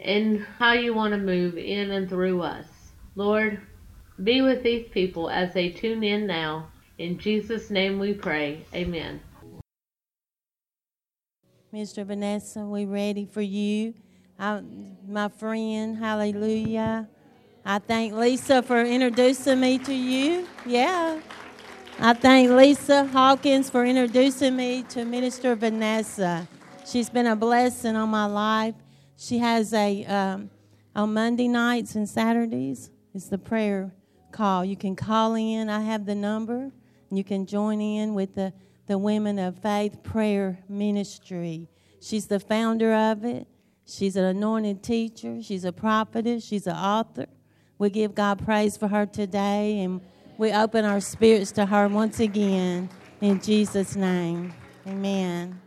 and 0.00 0.44
how 0.58 0.72
you 0.72 0.94
want 0.94 1.12
to 1.12 1.18
move 1.18 1.56
in 1.56 1.90
and 1.90 2.08
through 2.08 2.42
us. 2.42 2.66
Lord, 3.14 3.60
be 4.22 4.42
with 4.42 4.62
these 4.62 4.88
people 4.88 5.30
as 5.30 5.52
they 5.54 5.70
tune 5.70 6.02
in 6.02 6.26
now. 6.26 6.68
In 6.98 7.18
Jesus' 7.18 7.70
name 7.70 7.98
we 7.98 8.14
pray. 8.14 8.64
Amen. 8.74 9.20
Mr. 11.72 12.06
Vanessa, 12.06 12.60
we 12.64 12.86
ready 12.86 13.26
for 13.26 13.42
you. 13.42 13.94
I, 14.38 14.62
my 15.06 15.28
friend, 15.28 15.96
hallelujah. 15.96 17.08
I 17.64 17.78
thank 17.80 18.14
Lisa 18.14 18.62
for 18.62 18.80
introducing 18.82 19.60
me 19.60 19.78
to 19.78 19.92
you. 19.92 20.46
Yeah. 20.64 21.20
I 21.98 22.12
thank 22.12 22.50
Lisa 22.50 23.06
Hawkins 23.06 23.68
for 23.68 23.84
introducing 23.84 24.56
me 24.56 24.84
to 24.84 25.04
Minister 25.04 25.54
Vanessa. 25.54 26.46
She's 26.86 27.10
been 27.10 27.26
a 27.26 27.34
blessing 27.34 27.96
on 27.96 28.10
my 28.10 28.26
life. 28.26 28.74
She 29.16 29.38
has 29.38 29.72
a, 29.72 30.04
um, 30.04 30.50
on 30.94 31.14
Monday 31.14 31.48
nights 31.48 31.94
and 31.94 32.08
Saturdays, 32.08 32.90
it's 33.14 33.28
the 33.28 33.38
prayer 33.38 33.92
call. 34.30 34.64
You 34.64 34.76
can 34.76 34.94
call 34.94 35.34
in, 35.34 35.70
I 35.70 35.80
have 35.80 36.04
the 36.04 36.14
number, 36.14 36.70
and 37.08 37.18
you 37.18 37.24
can 37.24 37.46
join 37.46 37.80
in 37.80 38.14
with 38.14 38.34
the, 38.34 38.52
the 38.86 38.98
Women 38.98 39.38
of 39.38 39.58
Faith 39.58 40.02
Prayer 40.02 40.58
Ministry. 40.68 41.68
She's 42.00 42.26
the 42.26 42.40
founder 42.40 42.94
of 42.94 43.24
it. 43.24 43.46
She's 43.86 44.16
an 44.16 44.24
anointed 44.24 44.82
teacher. 44.82 45.42
She's 45.42 45.64
a 45.64 45.72
prophetess. 45.72 46.44
She's 46.44 46.66
an 46.66 46.76
author. 46.76 47.26
We 47.78 47.90
give 47.90 48.14
God 48.14 48.44
praise 48.44 48.76
for 48.76 48.88
her 48.88 49.06
today, 49.06 49.80
and 49.80 50.00
we 50.38 50.52
open 50.52 50.84
our 50.84 51.00
spirits 51.00 51.52
to 51.52 51.66
her 51.66 51.88
once 51.88 52.20
again 52.20 52.90
in 53.20 53.40
Jesus' 53.40 53.96
name. 53.96 54.52
Amen. 54.86 55.60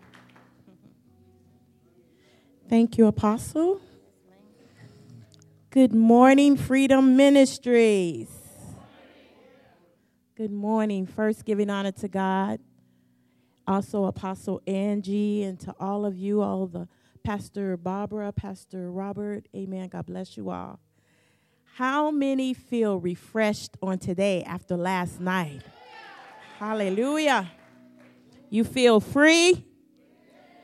Thank 2.69 2.99
you, 2.99 3.07
Apostle. 3.07 3.81
Good 5.71 5.91
morning, 5.91 6.55
Freedom 6.55 7.17
Ministries. 7.17 8.29
Good 10.35 10.51
morning. 10.51 11.07
First, 11.07 11.45
giving 11.45 11.71
honor 11.71 11.93
to 11.93 12.07
God, 12.07 12.59
also 13.67 14.05
Apostle 14.05 14.61
Angie, 14.67 15.41
and 15.41 15.59
to 15.61 15.73
all 15.79 16.05
of 16.05 16.15
you, 16.15 16.43
all 16.43 16.67
the 16.67 16.87
Pastor 17.23 17.75
Barbara, 17.75 18.31
Pastor 18.31 18.91
Robert. 18.91 19.47
Amen. 19.55 19.89
God 19.89 20.05
bless 20.05 20.37
you 20.37 20.51
all. 20.51 20.79
How 21.73 22.11
many 22.11 22.53
feel 22.53 22.99
refreshed 22.99 23.77
on 23.81 23.97
today 23.97 24.43
after 24.43 24.77
last 24.77 25.19
night? 25.19 25.63
Hallelujah. 26.59 27.49
You 28.51 28.63
feel 28.63 28.99
free? 28.99 29.65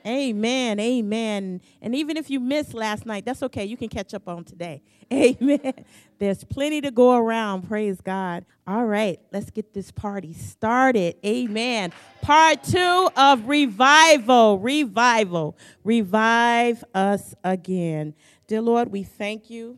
Amen. 0.06 0.80
Amen. 0.80 1.62
And 1.82 1.96
even 1.96 2.16
if 2.16 2.30
you 2.30 2.40
missed 2.40 2.74
last 2.74 3.06
night, 3.06 3.26
that's 3.26 3.42
okay. 3.44 3.66
You 3.66 3.76
can 3.76 3.90
catch 3.90 4.14
up 4.14 4.28
on 4.28 4.44
today. 4.44 4.84
Amen. 5.14 5.74
There's 6.20 6.44
plenty 6.44 6.82
to 6.82 6.92
go 6.92 7.16
around. 7.16 7.68
Praise 7.68 8.02
God. 8.02 8.46
All 8.68 8.86
right, 8.86 9.20
let's 9.32 9.52
get 9.52 9.74
this 9.74 9.92
party 9.92 10.34
started. 10.34 11.18
Amen. 11.24 11.94
Part 12.22 12.64
two 12.64 13.10
of 13.16 13.48
revival. 13.48 14.58
Revival. 14.60 15.58
Revive 15.84 16.84
us 16.94 17.36
again. 17.44 18.16
Dear 18.48 18.62
Lord, 18.62 18.92
we 18.92 19.04
thank 19.04 19.50
you 19.50 19.78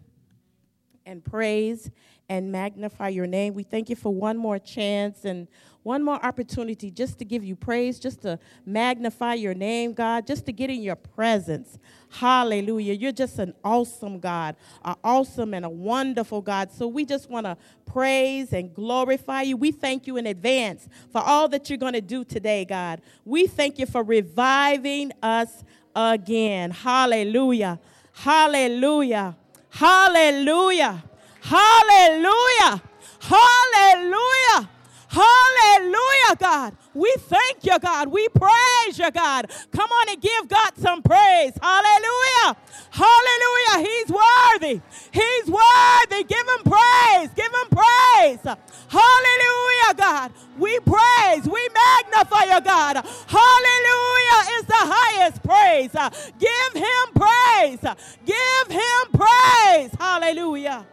and 1.06 1.24
praise 1.24 1.90
and 2.30 2.52
magnify 2.52 3.10
your 3.10 3.28
name. 3.28 3.54
We 3.54 3.64
thank 3.64 3.90
you 3.90 3.96
for 3.96 4.14
one 4.14 4.38
more 4.38 4.60
chance 4.60 5.24
and 5.24 5.48
one 5.84 6.04
more 6.04 6.24
opportunity 6.26 6.92
just 6.92 7.18
to 7.20 7.26
give 7.26 7.46
you 7.46 7.56
praise, 7.56 7.98
just 7.98 8.24
to 8.24 8.38
magnify 8.66 9.36
your 9.36 9.54
name, 9.54 9.94
God, 9.94 10.28
just 10.28 10.46
to 10.48 10.52
get 10.52 10.70
in 10.70 10.82
your 10.82 10.98
presence. 10.98 11.80
Hallelujah. 12.10 12.94
You're 12.94 13.14
just 13.14 13.40
an 13.40 13.54
awesome 13.64 14.20
God, 14.20 14.58
an 14.84 14.96
awesome 15.02 15.54
and 15.54 15.64
a 15.64 15.70
wonderful 15.70 16.42
God. 16.42 16.74
So 16.74 16.88
we 16.88 17.06
just 17.06 17.30
want 17.30 17.46
to 17.46 17.56
praise 17.86 18.52
and 18.52 18.74
glorify 18.74 19.44
you. 19.44 19.56
We 19.56 19.72
thank 19.72 20.08
you 20.08 20.18
in 20.18 20.28
advance 20.28 20.90
for 21.10 21.22
all 21.22 21.48
that 21.48 21.70
you're 21.70 21.78
going 21.78 21.94
to 21.94 22.02
do 22.02 22.26
today, 22.26 22.66
God. 22.66 23.02
We 23.24 23.48
thank 23.48 23.80
you 23.80 23.86
for 23.86 24.04
reviving 24.04 25.14
us 25.24 25.64
again. 25.96 26.72
Hallelujah. 26.72 27.80
Hallelujah. 28.12 29.38
Hallelujah. 29.70 31.04
Hallelujah. 31.48 32.82
Hallelujah. 33.22 34.70
Hallelujah, 35.08 36.36
God. 36.38 36.76
We 36.94 37.14
thank 37.20 37.64
you, 37.64 37.80
God. 37.80 38.10
We 38.10 38.28
praise 38.30 39.00
you, 39.00 39.10
God. 39.12 39.50
Come 39.72 39.90
on 39.90 40.10
and 40.10 40.22
give 40.22 40.50
God 40.50 40.74
some 40.78 41.02
praise. 41.02 41.54
Hallelujah. 41.62 42.58
Hallelujah. 42.92 43.88
He's 43.88 44.10
worthy. 44.10 44.82
He's 45.12 45.48
worthy. 45.48 46.24
Give 46.26 46.48
him 46.48 46.64
praise. 46.66 47.30
Give 47.34 47.54
him 47.54 47.70
praise. 47.72 48.58
Hallelujah, 48.90 49.94
God. 49.96 50.34
We 50.60 50.78
praise. 50.82 51.48
We 51.48 51.70
magnify 51.72 52.44
you, 52.54 52.62
God. 52.62 52.98
Hallelujah 53.28 54.60
is 54.60 54.66
the 54.66 54.84
highest 54.84 55.44
praise. 55.44 55.94
Give 56.40 56.74
him 56.74 57.06
praise. 57.16 57.80
Give 58.26 58.68
him 58.70 59.12
praise. 59.14 59.92
Hallelujah. 59.98 60.86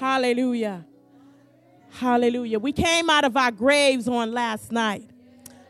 Hallelujah. 0.00 0.86
Hallelujah. 1.90 2.58
We 2.58 2.72
came 2.72 3.10
out 3.10 3.24
of 3.24 3.36
our 3.36 3.50
graves 3.50 4.08
on 4.08 4.32
last 4.32 4.72
night. 4.72 5.10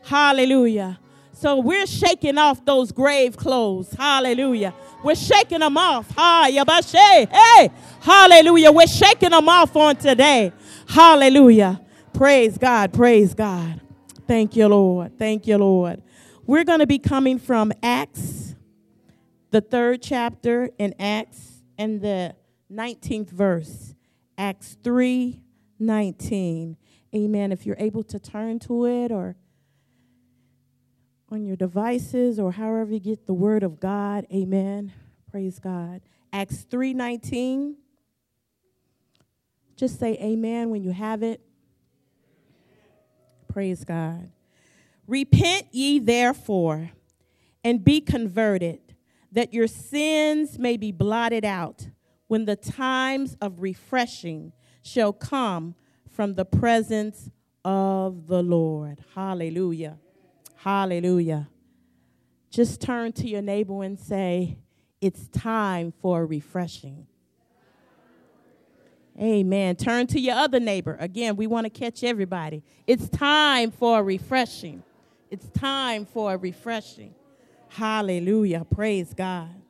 Hallelujah. 0.03 0.99
So 1.33 1.57
we're 1.57 1.85
shaking 1.85 2.37
off 2.37 2.63
those 2.63 2.93
grave 2.93 3.35
clothes. 3.35 3.91
Hallelujah. 3.91 4.73
We're 5.03 5.15
shaking 5.15 5.59
them 5.59 5.75
off. 5.75 6.09
Hey, 6.15 7.69
hallelujah. 7.99 8.71
We're 8.71 8.87
shaking 8.87 9.31
them 9.31 9.49
off 9.49 9.75
on 9.75 9.97
today. 9.97 10.53
Hallelujah. 10.87 11.81
Praise 12.13 12.57
God. 12.57 12.93
Praise 12.93 13.33
God. 13.33 13.81
Thank 14.27 14.55
you, 14.55 14.67
Lord. 14.67 15.19
Thank 15.19 15.45
you, 15.45 15.57
Lord. 15.57 16.03
We're 16.45 16.63
going 16.63 16.79
to 16.79 16.87
be 16.87 16.99
coming 16.99 17.37
from 17.37 17.73
Acts, 17.83 18.55
the 19.49 19.59
third 19.59 20.01
chapter 20.01 20.69
in 20.77 20.95
Acts, 20.99 21.63
and 21.77 21.99
the 22.01 22.33
19th 22.71 23.29
verse. 23.29 23.93
Acts 24.41 24.75
3 24.83 25.39
19. 25.77 26.75
Amen. 27.13 27.51
If 27.51 27.67
you're 27.67 27.75
able 27.77 28.01
to 28.05 28.17
turn 28.17 28.57
to 28.61 28.87
it 28.87 29.11
or 29.11 29.35
on 31.29 31.45
your 31.45 31.55
devices 31.55 32.39
or 32.39 32.51
however 32.51 32.91
you 32.91 32.99
get 32.99 33.27
the 33.27 33.35
word 33.35 33.61
of 33.61 33.79
God, 33.79 34.25
amen. 34.33 34.93
Praise 35.29 35.59
God. 35.59 36.01
Acts 36.33 36.65
3 36.71 36.95
19. 36.95 37.75
Just 39.75 39.99
say 39.99 40.13
amen 40.13 40.71
when 40.71 40.83
you 40.83 40.91
have 40.91 41.21
it. 41.21 41.39
Praise 43.47 43.83
God. 43.83 44.31
Repent 45.05 45.67
ye 45.69 45.99
therefore 45.99 46.89
and 47.63 47.85
be 47.85 48.01
converted, 48.01 48.95
that 49.31 49.53
your 49.53 49.67
sins 49.67 50.57
may 50.57 50.77
be 50.77 50.91
blotted 50.91 51.45
out 51.45 51.85
when 52.31 52.45
the 52.45 52.55
times 52.55 53.35
of 53.41 53.61
refreshing 53.61 54.53
shall 54.81 55.11
come 55.11 55.75
from 56.09 56.35
the 56.35 56.45
presence 56.45 57.29
of 57.65 58.27
the 58.27 58.41
Lord. 58.41 59.03
Hallelujah. 59.13 59.97
Hallelujah. 60.55 61.49
Just 62.49 62.79
turn 62.79 63.11
to 63.11 63.27
your 63.27 63.41
neighbor 63.41 63.83
and 63.83 63.99
say, 63.99 64.57
It's 65.01 65.27
time 65.27 65.91
for 66.01 66.25
refreshing. 66.25 67.05
Amen. 69.19 69.75
Turn 69.75 70.07
to 70.07 70.17
your 70.17 70.35
other 70.35 70.61
neighbor. 70.61 70.95
Again, 71.01 71.35
we 71.35 71.47
want 71.47 71.65
to 71.65 71.69
catch 71.69 72.01
everybody. 72.01 72.63
It's 72.87 73.09
time 73.09 73.71
for 73.71 74.01
refreshing. 74.05 74.83
It's 75.29 75.49
time 75.49 76.05
for 76.05 76.37
refreshing. 76.37 77.13
Hallelujah. 77.67 78.65
Praise 78.73 79.13
God. 79.13 79.60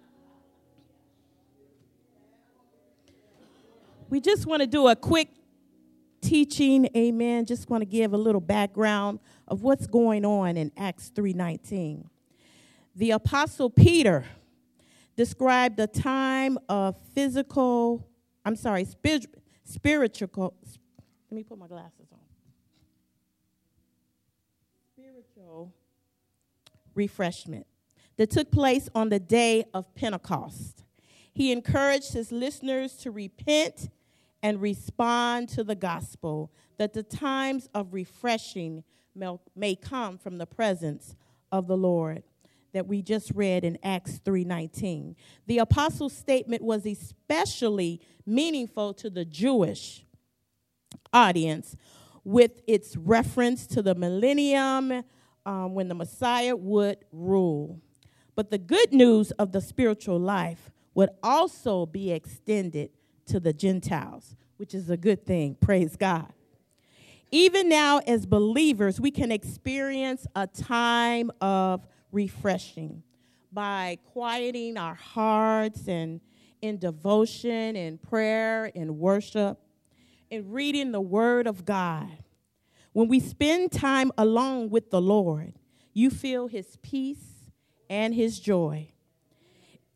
We 4.11 4.19
just 4.19 4.45
want 4.45 4.59
to 4.59 4.67
do 4.67 4.89
a 4.89 4.95
quick 4.95 5.29
teaching, 6.19 6.89
amen. 6.97 7.45
Just 7.45 7.69
want 7.69 7.81
to 7.81 7.85
give 7.85 8.11
a 8.11 8.17
little 8.17 8.41
background 8.41 9.21
of 9.47 9.63
what's 9.63 9.87
going 9.87 10.25
on 10.25 10.57
in 10.57 10.69
Acts 10.75 11.09
3:19. 11.15 12.09
The 12.93 13.11
apostle 13.11 13.69
Peter 13.69 14.25
described 15.15 15.79
a 15.79 15.87
time 15.87 16.59
of 16.67 16.97
physical, 17.13 18.05
I'm 18.43 18.57
sorry, 18.57 18.83
spiritual, 18.83 19.31
spiritual, 19.63 20.55
let 20.65 21.35
me 21.37 21.43
put 21.43 21.57
my 21.57 21.67
glasses 21.67 22.11
on. 22.11 22.19
Spiritual 24.93 25.71
refreshment 26.93 27.65
that 28.17 28.29
took 28.29 28.51
place 28.51 28.89
on 28.93 29.07
the 29.07 29.19
day 29.19 29.63
of 29.73 29.95
Pentecost. 29.95 30.83
He 31.31 31.53
encouraged 31.53 32.11
his 32.11 32.33
listeners 32.33 32.97
to 32.97 33.09
repent 33.09 33.89
and 34.43 34.61
respond 34.61 35.49
to 35.49 35.63
the 35.63 35.75
gospel, 35.75 36.51
that 36.77 36.93
the 36.93 37.03
times 37.03 37.69
of 37.73 37.93
refreshing 37.93 38.83
may 39.55 39.75
come 39.75 40.17
from 40.17 40.37
the 40.37 40.45
presence 40.45 41.15
of 41.51 41.67
the 41.67 41.77
Lord 41.77 42.23
that 42.73 42.87
we 42.87 43.01
just 43.01 43.31
read 43.31 43.63
in 43.63 43.77
Acts 43.83 44.19
3:19. 44.19 45.15
The 45.47 45.59
apostle's 45.59 46.13
statement 46.13 46.61
was 46.61 46.85
especially 46.85 48.01
meaningful 48.25 48.93
to 48.95 49.09
the 49.09 49.25
Jewish 49.25 50.05
audience 51.13 51.75
with 52.23 52.61
its 52.67 52.95
reference 52.95 53.67
to 53.67 53.81
the 53.81 53.95
millennium 53.95 55.03
um, 55.45 55.73
when 55.73 55.87
the 55.87 55.95
Messiah 55.95 56.55
would 56.55 56.97
rule. 57.11 57.81
But 58.35 58.51
the 58.51 58.57
good 58.57 58.93
news 58.93 59.31
of 59.31 59.51
the 59.51 59.61
spiritual 59.61 60.19
life 60.19 60.71
would 60.93 61.09
also 61.23 61.85
be 61.85 62.11
extended 62.11 62.91
to 63.27 63.39
the 63.39 63.53
Gentiles, 63.53 64.35
which 64.57 64.73
is 64.73 64.89
a 64.89 64.97
good 64.97 65.25
thing. 65.25 65.55
Praise 65.55 65.95
God. 65.95 66.31
Even 67.31 67.69
now, 67.69 67.99
as 67.99 68.25
believers, 68.25 68.99
we 68.99 69.09
can 69.09 69.31
experience 69.31 70.27
a 70.35 70.47
time 70.47 71.31
of 71.39 71.87
refreshing 72.11 73.03
by 73.53 73.97
quieting 74.11 74.77
our 74.77 74.95
hearts 74.95 75.87
and 75.87 76.19
in 76.61 76.77
devotion 76.77 77.75
and 77.75 78.01
prayer 78.01 78.71
and 78.75 78.99
worship 78.99 79.57
and 80.29 80.53
reading 80.53 80.91
the 80.91 81.01
Word 81.01 81.47
of 81.47 81.65
God. 81.65 82.09
When 82.93 83.07
we 83.07 83.19
spend 83.19 83.71
time 83.71 84.11
alone 84.17 84.69
with 84.69 84.91
the 84.91 85.01
Lord, 85.01 85.53
you 85.93 86.09
feel 86.09 86.47
His 86.47 86.77
peace 86.81 87.51
and 87.89 88.13
His 88.13 88.39
joy. 88.39 88.89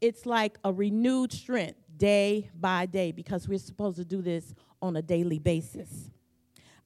It's 0.02 0.26
like 0.26 0.58
a 0.64 0.74
renewed 0.74 1.32
strength 1.32 1.85
day 1.98 2.50
by 2.60 2.86
day 2.86 3.12
because 3.12 3.48
we're 3.48 3.60
supposed 3.60 3.98
to 3.98 4.06
do 4.06 4.22
this 4.22 4.54
on 4.82 4.96
a 4.96 5.02
daily 5.02 5.40
basis. 5.40 6.10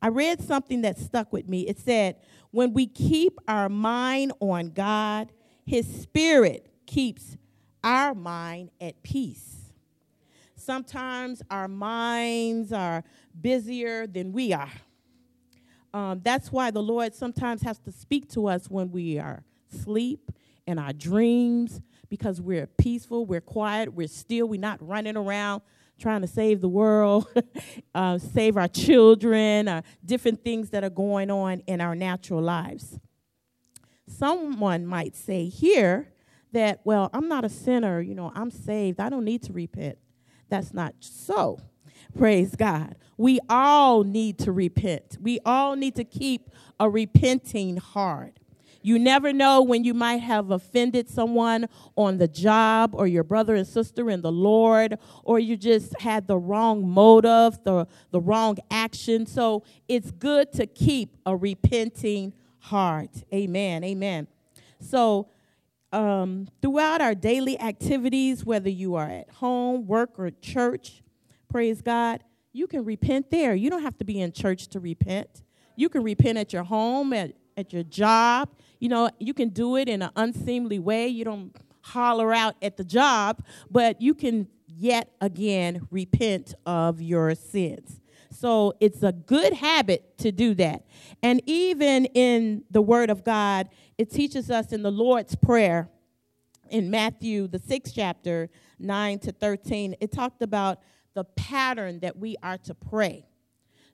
I 0.02 0.08
read 0.08 0.42
something 0.42 0.82
that 0.82 0.98
stuck 0.98 1.34
with 1.34 1.48
me. 1.48 1.68
It 1.68 1.80
said, 1.80 2.18
When 2.52 2.74
we 2.74 2.88
keep 2.88 3.38
our 3.48 3.70
mind 3.70 4.32
on 4.40 4.70
God, 4.70 5.32
His 5.66 6.02
Spirit 6.02 6.72
keeps 6.86 7.38
our 7.84 8.14
mind 8.14 8.72
at 8.80 9.02
peace. 9.04 9.72
Sometimes 10.56 11.42
our 11.50 11.68
minds 11.68 12.72
are 12.72 13.04
busier 13.40 14.08
than 14.08 14.32
we 14.32 14.54
are. 14.54 14.72
Um, 15.94 16.22
that's 16.24 16.52
why 16.52 16.72
the 16.72 16.84
Lord 16.84 17.16
sometimes 17.16 17.62
has 17.64 17.80
to 17.80 17.92
speak 17.92 18.30
to 18.32 18.48
us 18.48 18.70
when 18.70 18.92
we 18.92 19.18
are 19.18 19.44
asleep 19.74 20.32
in 20.68 20.78
our 20.78 20.94
dreams 20.94 21.82
because 22.10 22.42
we're 22.42 22.68
peaceful, 22.68 23.26
we're 23.26 23.42
quiet, 23.42 23.94
we're 23.94 24.08
still, 24.08 24.48
we're 24.48 24.60
not 24.60 24.86
running 24.86 25.16
around 25.16 25.62
trying 26.00 26.22
to 26.22 26.28
save 26.28 26.62
the 26.62 26.70
world, 26.70 27.28
uh, 27.96 28.18
save 28.18 28.58
our 28.58 28.68
children, 28.68 29.68
uh, 29.68 29.82
different 30.04 30.44
things 30.44 30.70
that 30.70 30.84
are 30.84 30.90
going 30.90 31.30
on 31.30 31.62
in 31.68 31.82
our 31.82 31.96
natural 31.96 32.42
lives. 32.42 32.98
Someone 34.08 34.86
might 34.86 35.16
say 35.16 35.50
here 35.50 36.12
that, 36.52 36.80
well, 36.84 37.10
I'm 37.14 37.28
not 37.28 37.46
a 37.46 37.50
sinner, 37.50 38.02
you 38.02 38.16
know, 38.16 38.32
I'm 38.34 38.50
saved, 38.50 39.00
I 39.00 39.10
don't 39.10 39.26
need 39.26 39.44
to 39.44 39.54
repent. 39.54 39.98
That's 40.50 40.74
not 40.74 40.96
so. 41.00 41.60
Praise 42.18 42.56
God. 42.56 42.96
We 43.18 43.40
all 43.50 44.04
need 44.04 44.40
to 44.40 44.52
repent. 44.52 45.18
We 45.22 45.40
all 45.46 45.76
need 45.76 45.96
to 45.96 46.04
keep 46.04 46.50
a 46.80 46.90
repenting 46.90 47.78
heart. 47.78 48.40
You 48.82 48.98
never 48.98 49.34
know 49.34 49.62
when 49.62 49.84
you 49.84 49.94
might 49.94 50.18
have 50.18 50.52
offended 50.52 51.10
someone 51.10 51.68
on 51.96 52.18
the 52.18 52.28
job 52.28 52.92
or 52.94 53.08
your 53.08 53.24
brother 53.24 53.56
and 53.56 53.68
sister 53.68 54.10
in 54.10 54.22
the 54.22 54.32
Lord, 54.32 54.98
or 55.24 55.40
you 55.40 55.58
just 55.58 56.00
had 56.00 56.28
the 56.28 56.38
wrong 56.38 56.88
motive, 56.88 57.60
the, 57.64 57.88
the 58.12 58.22
wrong 58.22 58.58
action. 58.72 59.26
So 59.26 59.64
it's 59.88 60.12
good 60.12 60.54
to 60.54 60.66
keep 60.66 61.18
a 61.26 61.36
repenting 61.36 62.34
heart. 62.60 63.12
Amen. 63.34 63.84
Amen. 63.84 64.28
So, 64.80 65.28
um, 65.92 66.48
throughout 66.62 67.02
our 67.02 67.16
daily 67.16 67.60
activities, 67.60 68.46
whether 68.46 68.70
you 68.70 68.96
are 68.96 69.10
at 69.10 69.30
home, 69.32 69.88
work, 69.88 70.20
or 70.20 70.30
church, 70.30 71.02
praise 71.50 71.82
God, 71.82 72.24
you 72.54 72.68
can 72.68 72.86
repent 72.86 73.32
there. 73.32 73.56
You 73.56 73.70
don't 73.70 73.82
have 73.82 73.98
to 73.98 74.06
be 74.06 74.22
in 74.22 74.32
church 74.32 74.68
to 74.70 74.80
repent. 74.80 75.44
You 75.76 75.90
can 75.90 76.04
repent 76.04 76.38
at 76.38 76.54
your 76.54 76.64
home, 76.64 77.14
at, 77.14 77.34
at 77.60 77.74
your 77.74 77.84
job. 77.84 78.50
You 78.80 78.90
know, 78.90 79.10
you 79.20 79.34
can 79.34 79.50
do 79.50 79.76
it 79.76 79.88
in 79.88 80.02
an 80.02 80.12
unseemly 80.16 80.80
way. 80.80 81.08
You 81.08 81.26
don't 81.26 81.56
holler 81.82 82.34
out 82.34 82.56
at 82.62 82.78
the 82.78 82.84
job, 82.84 83.44
but 83.70 84.02
you 84.02 84.14
can 84.14 84.48
yet 84.68 85.12
again 85.22 85.88
repent 85.92 86.56
of 86.66 87.02
your 87.02 87.36
sins. 87.36 88.00
So 88.32 88.74
it's 88.80 89.04
a 89.04 89.12
good 89.12 89.54
habit 89.54 90.18
to 90.20 90.32
do 90.32 90.54
that. 90.56 90.86
And 91.22 91.42
even 91.46 92.06
in 92.06 92.64
the 92.72 92.82
Word 92.82 93.10
of 93.10 93.24
God, 93.24 93.70
it 93.98 94.12
teaches 94.12 94.50
us 94.50 94.72
in 94.72 94.82
the 94.82 94.92
Lord's 94.92 95.36
Prayer 95.36 95.90
in 96.70 96.90
Matthew, 96.90 97.48
the 97.48 97.60
sixth 97.60 97.94
chapter, 97.96 98.50
9 98.80 99.20
to 99.20 99.32
13, 99.32 99.96
it 100.00 100.12
talked 100.12 100.42
about 100.42 100.80
the 101.14 101.24
pattern 101.24 102.00
that 102.00 102.18
we 102.18 102.36
are 102.42 102.58
to 102.60 102.74
pray. 102.74 103.26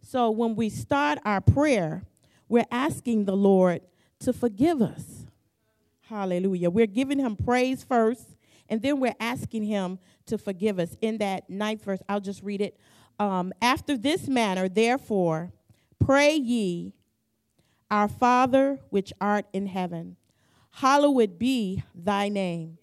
So 0.01 0.29
when 0.29 0.55
we 0.55 0.69
start 0.69 1.19
our 1.25 1.41
prayer, 1.41 2.03
we're 2.47 2.65
asking 2.71 3.25
the 3.25 3.35
Lord 3.35 3.81
to 4.19 4.33
forgive 4.33 4.81
us. 4.81 5.25
Hallelujah. 6.09 6.69
We're 6.69 6.85
giving 6.85 7.19
him 7.19 7.35
praise 7.35 7.83
first, 7.83 8.37
and 8.69 8.81
then 8.81 8.99
we're 8.99 9.15
asking 9.19 9.63
him 9.63 9.99
to 10.27 10.37
forgive 10.37 10.79
us. 10.79 10.95
In 11.01 11.17
that 11.17 11.49
ninth 11.49 11.83
verse, 11.83 12.01
I'll 12.07 12.19
just 12.19 12.43
read 12.43 12.61
it. 12.61 12.77
Um, 13.19 13.53
After 13.61 13.97
this 13.97 14.27
manner, 14.27 14.69
therefore, 14.69 15.51
pray 15.99 16.35
ye, 16.35 16.93
Our 17.89 18.07
Father 18.07 18.79
which 18.89 19.13
art 19.19 19.45
in 19.53 19.67
heaven, 19.67 20.17
hallowed 20.71 21.39
be 21.39 21.83
thy 21.93 22.29
name. 22.29 22.77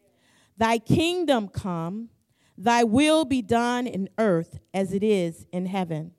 Thy 0.57 0.79
kingdom 0.79 1.49
come, 1.49 2.09
thy 2.57 2.85
will 2.85 3.25
be 3.25 3.43
done 3.43 3.87
in 3.87 4.09
earth 4.19 4.59
as 4.75 4.93
it 4.93 5.03
is 5.03 5.47
in 5.53 5.67
heaven. 5.67 6.13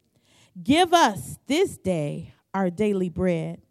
Give 0.61 0.93
us 0.93 1.39
this 1.47 1.77
day 1.77 2.33
our 2.53 2.69
daily 2.69 3.09
bread 3.09 3.61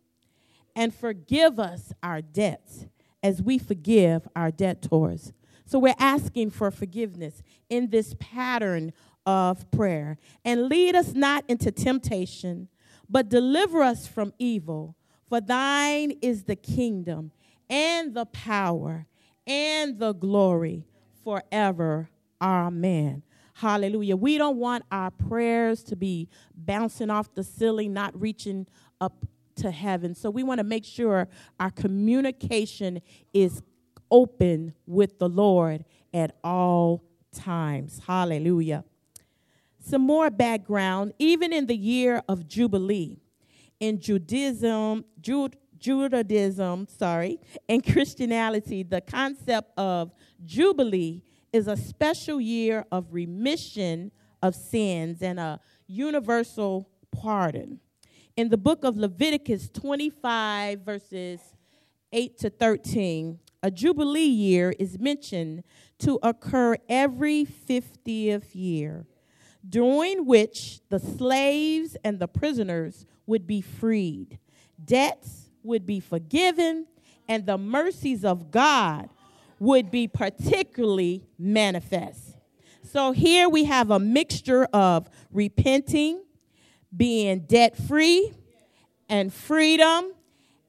and 0.75 0.95
forgive 0.95 1.59
us 1.59 1.93
our 2.03 2.23
debts 2.23 2.87
as 3.23 3.43
we 3.43 3.59
forgive 3.59 4.27
our 4.35 4.51
debtors. 4.51 5.33
So 5.67 5.79
we're 5.79 5.95
asking 5.99 6.51
for 6.51 6.71
forgiveness 6.71 7.43
in 7.69 7.91
this 7.91 8.15
pattern 8.19 8.93
of 9.25 9.71
prayer. 9.71 10.19
And 10.45 10.69
lead 10.69 10.95
us 10.95 11.15
not 11.15 11.45
into 11.49 11.71
temptation, 11.71 12.69
but 13.09 13.29
deliver 13.29 13.83
us 13.83 14.07
from 14.07 14.33
evil. 14.39 14.97
For 15.29 15.41
thine 15.41 16.12
is 16.21 16.45
the 16.45 16.57
kingdom 16.57 17.33
and 17.71 18.15
the 18.15 18.27
power 18.27 19.07
and 19.47 19.99
the 19.99 20.12
glory 20.12 20.85
forever. 21.25 22.11
Amen. 22.41 23.23
Hallelujah. 23.62 24.16
We 24.16 24.38
don't 24.38 24.57
want 24.57 24.85
our 24.90 25.12
prayers 25.12 25.85
to 25.85 25.95
be 25.95 26.28
bouncing 26.52 27.11
off 27.11 27.33
the 27.33 27.45
ceiling, 27.45 27.92
not 27.92 28.21
reaching 28.21 28.66
up 29.00 29.25
to 29.54 29.71
heaven. 29.71 30.16
So 30.16 30.31
we 30.31 30.42
want 30.42 30.59
to 30.59 30.64
make 30.64 30.85
sure 30.85 31.28
our 31.61 31.71
communication 31.71 33.00
is 33.33 33.62
open 34.11 34.75
with 34.85 35.21
the 35.21 35.28
Lord 35.28 35.85
at 36.12 36.35
all 36.42 37.04
times. 37.33 38.00
Hallelujah. 38.04 38.83
Some 39.78 40.02
more 40.02 40.28
background, 40.28 41.12
even 41.21 41.52
in 41.52 41.66
the 41.66 41.76
year 41.76 42.21
of 42.28 42.49
Jubilee, 42.49 43.21
in 43.78 44.00
Judaism, 44.00 45.04
Jude, 45.21 45.57
Judaism, 45.78 46.88
sorry, 46.88 47.38
and 47.69 47.87
Christianity, 47.87 48.83
the 48.83 49.00
concept 49.00 49.71
of 49.78 50.11
Jubilee 50.45 51.23
is 51.52 51.68
a 51.68 51.76
special 51.76 52.40
year 52.40 52.87
of 52.90 53.12
remission 53.12 54.11
of 54.42 54.54
sins 54.54 55.23
and 55.23 55.38
a 55.38 55.61
universal 55.87 56.88
pardon. 57.11 57.78
In 58.37 58.49
the 58.49 58.56
book 58.56 58.85
of 58.85 58.97
Leviticus 58.97 59.68
25, 59.68 60.80
verses 60.80 61.40
8 62.12 62.38
to 62.38 62.50
13, 62.50 63.38
a 63.62 63.71
Jubilee 63.71 64.23
year 64.23 64.75
is 64.78 64.99
mentioned 64.99 65.62
to 65.99 66.18
occur 66.23 66.76
every 66.88 67.44
50th 67.44 68.54
year, 68.54 69.06
during 69.68 70.26
which 70.26 70.80
the 70.88 70.99
slaves 70.99 71.97
and 72.02 72.18
the 72.18 72.26
prisoners 72.26 73.06
would 73.26 73.47
be 73.47 73.61
freed, 73.61 74.38
debts 74.82 75.50
would 75.62 75.87
be 75.87 76.00
forgiven, 76.00 76.87
and 77.28 77.47
the 77.47 77.59
mercies 77.59 78.25
of 78.25 78.50
God 78.50 79.09
would 79.62 79.92
be 79.92 80.09
particularly 80.09 81.25
manifest. 81.38 82.37
So 82.83 83.12
here 83.12 83.49
we 83.49 83.62
have 83.62 83.92
a 83.92 84.00
mixture 84.00 84.64
of 84.73 85.09
repenting, 85.31 86.25
being 86.95 87.47
debt 87.47 87.76
free, 87.76 88.33
and 89.09 89.33
freedom, 89.33 90.14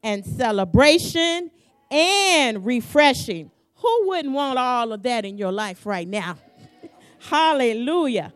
and 0.03 0.23
celebration, 0.23 1.50
and 1.89 2.63
refreshing. 2.63 3.50
Who 3.77 4.09
wouldn't 4.09 4.35
want 4.35 4.59
all 4.59 4.93
of 4.93 5.01
that 5.01 5.25
in 5.25 5.39
your 5.39 5.51
life 5.51 5.88
right 5.88 6.07
now? 6.07 6.38
Hallelujah. 7.17 8.31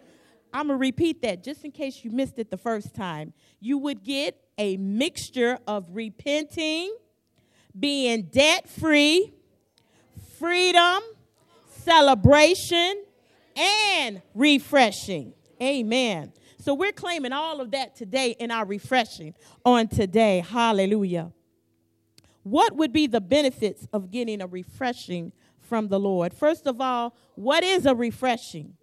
I'm 0.51 0.69
going 0.69 0.79
to 0.79 0.81
repeat 0.81 1.21
that 1.21 1.43
just 1.43 1.65
in 1.65 1.71
case 1.71 2.03
you 2.03 2.09
missed 2.09 2.39
it 2.39 2.49
the 2.49 2.57
first 2.57 2.95
time. 2.95 3.31
You 3.59 3.77
would 3.77 4.03
get 4.03 4.35
a 4.57 4.75
mixture 4.77 5.59
of 5.67 5.85
repenting, 5.91 6.97
being 7.79 8.23
debt 8.23 8.67
free, 8.67 9.35
freedom, 10.39 11.01
celebration, 11.67 13.03
and 13.55 14.21
refreshing. 14.33 15.33
Amen. 15.61 16.33
So 16.59 16.73
we're 16.73 16.91
claiming 16.91 17.33
all 17.33 17.61
of 17.61 17.71
that 17.71 17.95
today 17.95 18.31
in 18.39 18.51
our 18.51 18.65
refreshing 18.65 19.33
on 19.65 19.87
today. 19.87 20.43
Hallelujah. 20.47 21.31
What 22.43 22.75
would 22.75 22.93
be 22.93 23.07
the 23.07 23.21
benefits 23.21 23.87
of 23.91 24.11
getting 24.11 24.41
a 24.41 24.47
refreshing 24.47 25.31
from 25.59 25.87
the 25.87 25.99
Lord? 25.99 26.33
First 26.33 26.67
of 26.67 26.79
all, 26.79 27.15
what 27.35 27.63
is 27.63 27.85
a 27.85 27.95
refreshing? 27.95 28.73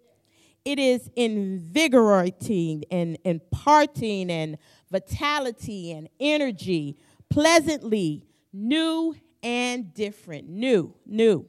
It 0.63 0.79
is 0.79 1.09
invigorating 1.15 2.83
and 2.89 3.17
imparting 3.23 4.31
and 4.31 4.57
vitality 4.91 5.91
and 5.91 6.09
energy, 6.19 6.97
pleasantly 7.29 8.25
new 8.51 9.15
and 9.45 9.93
different. 9.93 10.49
New, 10.49 10.93
new. 11.05 11.47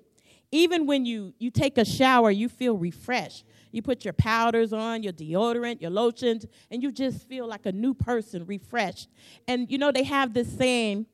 Even 0.52 0.86
when 0.86 1.06
you, 1.06 1.32
you 1.38 1.50
take 1.50 1.78
a 1.78 1.84
shower, 1.84 2.30
you 2.30 2.48
feel 2.48 2.76
refreshed. 2.76 3.44
You 3.72 3.82
put 3.82 4.04
your 4.04 4.12
powders 4.12 4.72
on, 4.72 5.02
your 5.02 5.14
deodorant, 5.14 5.80
your 5.80 5.90
lotions, 5.90 6.46
and 6.70 6.82
you 6.82 6.92
just 6.92 7.26
feel 7.26 7.48
like 7.48 7.66
a 7.66 7.72
new 7.72 7.94
person, 7.94 8.44
refreshed. 8.46 9.08
And 9.48 9.70
you 9.70 9.78
know, 9.78 9.90
they 9.90 10.04
have 10.04 10.34
this 10.34 10.50
saying 10.56 11.06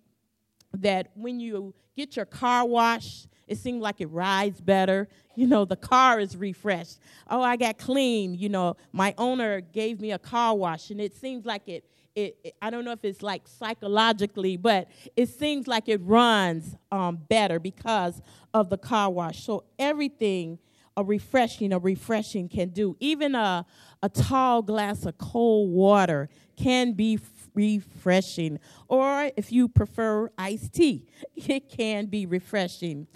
that 0.75 1.13
when 1.15 1.41
you 1.41 1.73
get 1.97 2.17
your 2.17 2.27
car 2.27 2.67
washed, 2.67 3.29
it 3.47 3.59
seems 3.59 3.81
like 3.81 4.01
it 4.01 4.07
rides 4.07 4.61
better. 4.61 5.09
You 5.35 5.47
know, 5.47 5.65
the 5.65 5.77
car 5.77 6.21
is 6.21 6.37
refreshed. 6.37 6.99
Oh, 7.29 7.43
I 7.43 7.57
got 7.57 7.79
clean. 7.79 8.35
You 8.35 8.49
know, 8.49 8.77
my 8.93 9.15
owner 9.19 9.61
gave 9.61 10.01
me 10.01 10.13
a 10.13 10.19
car 10.19 10.55
wash, 10.55 10.91
and 10.91 11.01
it 11.01 11.15
seems 11.15 11.45
like 11.47 11.69
it 11.69 11.85
it, 12.15 12.37
it, 12.45 12.55
I 12.61 12.71
don't 12.71 12.85
know 12.85 12.93
if 12.93 13.05
it's 13.05 13.23
like 13.23 13.47
psychologically, 13.47 14.57
but 14.57 14.89
it 15.17 15.29
seems 15.29 15.67
like 15.67 15.89
it 15.89 16.01
runs 16.03 16.77
um, 16.91 17.19
better 17.29 17.59
because 17.59 18.21
of 18.53 18.71
the 18.71 18.79
car 18.79 19.11
wash. 19.11 19.45
So 19.45 19.65
everything 19.79 20.59
a 20.97 21.05
refreshing, 21.05 21.73
a 21.73 21.79
refreshing 21.79 22.49
can 22.49 22.69
do. 22.69 22.97
Even 23.01 23.35
a, 23.35 23.65
a 24.03 24.09
tall 24.09 24.63
glass 24.63 25.07
of 25.07 25.17
cold 25.19 25.71
water 25.71 26.29
can 26.57 26.93
be 26.93 27.19
refreshing. 27.55 28.59
Or 28.89 29.31
if 29.37 29.53
you 29.53 29.69
prefer 29.69 30.31
iced 30.37 30.75
tea, 30.75 31.07
it 31.37 31.69
can 31.69 32.07
be 32.07 32.27
refreshing. 32.27 33.07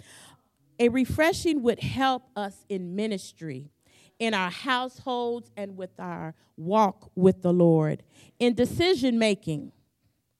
A 0.79 0.89
refreshing 0.89 1.63
would 1.63 1.79
help 1.79 2.23
us 2.35 2.65
in 2.69 2.95
ministry 2.95 3.71
in 4.19 4.33
our 4.33 4.49
households 4.49 5.51
and 5.55 5.77
with 5.77 5.99
our 5.99 6.33
walk 6.55 7.11
with 7.15 7.41
the 7.41 7.53
Lord. 7.53 8.03
In 8.39 8.53
decision 8.53 9.19
making, 9.19 9.71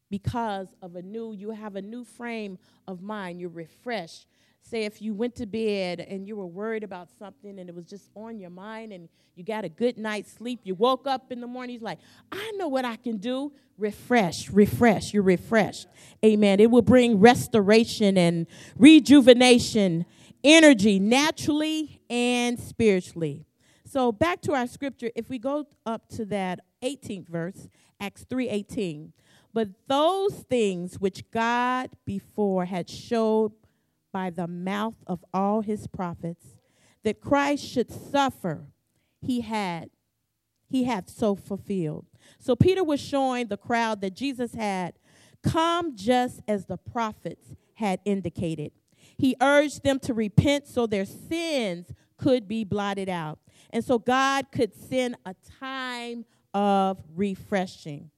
because 0.10 0.68
of 0.82 0.96
a 0.96 1.02
new, 1.02 1.34
you 1.34 1.52
have 1.52 1.76
a 1.76 1.82
new 1.82 2.04
frame 2.04 2.58
of 2.88 3.02
mind, 3.02 3.40
you're 3.40 3.50
refreshed. 3.50 4.28
Say 4.62 4.84
if 4.84 5.02
you 5.02 5.14
went 5.14 5.36
to 5.36 5.46
bed 5.46 6.02
and 6.02 6.28
you 6.28 6.36
were 6.36 6.46
worried 6.46 6.84
about 6.84 7.10
something 7.18 7.58
and 7.60 7.70
it 7.70 7.76
was 7.76 7.86
just 7.86 8.10
on 8.16 8.38
your 8.38 8.50
mind 8.50 8.92
and 8.92 9.08
you 9.36 9.44
got 9.44 9.64
a 9.64 9.70
good 9.70 9.98
night's 9.98 10.32
sleep, 10.32 10.60
you 10.64 10.76
woke 10.76 11.08
up 11.08 11.32
in 11.32 11.40
the 11.40 11.48
morning, 11.48 11.76
he's 11.76 11.82
like, 11.82 12.00
I 12.32 12.52
know 12.58 12.68
what 12.68 12.84
I 12.84 12.98
can 12.98 13.18
do. 13.18 13.54
Refresh, 13.78 14.50
refresh, 14.50 15.14
you're 15.14 15.24
refreshed. 15.24 15.88
Amen. 16.26 16.60
It 16.60 16.70
will 16.70 16.82
bring 16.82 17.20
restoration 17.20 18.18
and 18.18 18.48
rejuvenation, 18.78 20.06
energy, 20.44 21.00
naturally 21.00 22.02
and 22.10 22.60
spiritually. 22.60 23.47
So 23.88 24.12
back 24.12 24.42
to 24.42 24.54
our 24.54 24.68
scripture, 24.68 25.12
if 25.16 25.30
we 25.30 25.40
go 25.40 25.66
up 25.86 26.10
to 26.10 26.26
that 26.26 26.60
18th 26.84 27.30
verse, 27.30 27.70
Acts 28.02 28.26
3:18. 28.26 29.14
But 29.54 29.70
those 29.88 30.44
things 30.44 31.00
which 31.00 31.32
God 31.32 31.92
before 32.06 32.66
had 32.66 32.90
showed 32.90 33.54
by 34.12 34.30
the 34.30 34.48
mouth 34.48 34.98
of 35.08 35.24
all 35.34 35.62
his 35.62 35.88
prophets 35.88 36.58
that 37.04 37.22
Christ 37.22 37.66
should 37.66 37.90
suffer, 37.90 38.68
he 39.22 39.42
had 39.42 39.90
he 40.70 40.84
hath 40.84 41.10
so 41.10 41.36
fulfilled. 41.36 42.06
So 42.40 42.58
Peter 42.58 42.84
was 42.84 43.00
showing 43.00 43.48
the 43.48 43.56
crowd 43.56 44.02
that 44.02 44.16
Jesus 44.16 44.54
had 44.54 45.00
come 45.42 45.96
just 45.96 46.42
as 46.46 46.66
the 46.66 46.78
prophets 46.78 47.56
had 47.76 48.02
indicated. 48.04 48.74
He 49.18 49.38
urged 49.42 49.84
them 49.84 50.00
to 50.00 50.14
repent 50.14 50.68
so 50.68 50.86
their 50.88 51.06
sins 51.06 51.94
could 52.18 52.48
be 52.48 52.64
blotted 52.64 53.10
out. 53.10 53.40
And 53.72 53.84
so 53.84 54.00
God 54.00 54.52
could 54.52 54.74
send 54.74 55.16
a 55.26 55.36
time 55.60 56.26
of 56.54 56.98
refreshing 57.16 58.10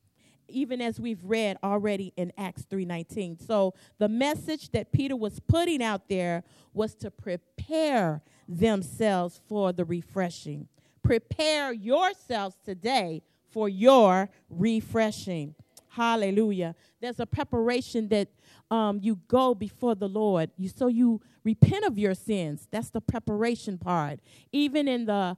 even 0.51 0.81
as 0.81 0.99
we've 0.99 1.23
read 1.23 1.57
already 1.63 2.13
in 2.15 2.33
Acts 2.37 2.65
3:19. 2.65 3.37
So 3.37 3.73
the 3.97 4.09
message 4.09 4.71
that 4.71 4.91
Peter 4.91 5.15
was 5.15 5.39
putting 5.39 5.81
out 5.81 6.07
there 6.07 6.43
was 6.73 6.95
to 6.95 7.11
prepare 7.11 8.21
themselves 8.47 9.39
for 9.47 9.71
the 9.71 9.85
refreshing. 9.85 10.67
Prepare 11.03 11.71
yourselves 11.71 12.57
today 12.63 13.21
for 13.47 13.69
your 13.69 14.29
refreshing. 14.49 15.55
Hallelujah. 15.89 16.75
There's 16.99 17.19
a 17.19 17.25
preparation 17.25 18.09
that 18.09 18.29
um, 18.71 18.99
you 19.01 19.19
go 19.27 19.55
before 19.55 19.95
the 19.95 20.07
Lord. 20.07 20.51
You, 20.57 20.69
so 20.69 20.87
you 20.87 21.21
repent 21.43 21.85
of 21.85 21.97
your 21.97 22.13
sins. 22.13 22.67
That's 22.71 22.89
the 22.89 23.01
preparation 23.01 23.77
part. 23.77 24.19
Even 24.51 24.87
in 24.87 25.05
the 25.05 25.37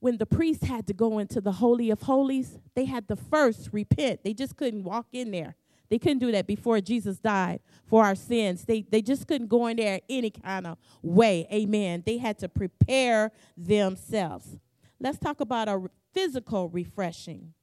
when 0.00 0.16
the 0.16 0.24
priest 0.24 0.64
had 0.64 0.86
to 0.86 0.94
go 0.94 1.18
into 1.18 1.42
the 1.42 1.52
holy 1.52 1.90
of 1.90 2.02
holies, 2.02 2.58
they 2.74 2.86
had 2.86 3.06
to 3.08 3.16
first 3.16 3.68
repent. 3.70 4.24
They 4.24 4.32
just 4.32 4.56
couldn't 4.56 4.84
walk 4.84 5.08
in 5.12 5.30
there. 5.30 5.56
They 5.90 5.98
couldn't 5.98 6.20
do 6.20 6.32
that 6.32 6.46
before 6.46 6.80
Jesus 6.80 7.18
died 7.18 7.60
for 7.84 8.04
our 8.04 8.14
sins. 8.14 8.64
They 8.64 8.82
they 8.82 9.02
just 9.02 9.26
couldn't 9.26 9.48
go 9.48 9.66
in 9.66 9.76
there 9.76 10.00
any 10.08 10.30
kind 10.30 10.66
of 10.66 10.78
way. 11.02 11.46
Amen. 11.52 12.02
They 12.06 12.16
had 12.18 12.38
to 12.38 12.48
prepare 12.48 13.32
themselves. 13.56 14.56
Let's 14.98 15.18
talk 15.18 15.40
about 15.40 15.68
a 15.68 15.82
physical 16.12 16.68
refreshing. 16.68 17.54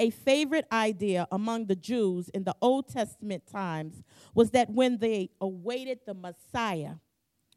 A 0.00 0.08
favorite 0.08 0.66
idea 0.72 1.28
among 1.30 1.66
the 1.66 1.76
Jews 1.76 2.30
in 2.30 2.44
the 2.44 2.56
Old 2.62 2.88
Testament 2.88 3.46
times 3.46 4.02
was 4.34 4.50
that 4.52 4.70
when 4.70 4.96
they 4.96 5.28
awaited 5.42 5.98
the 6.06 6.14
Messiah, 6.14 6.94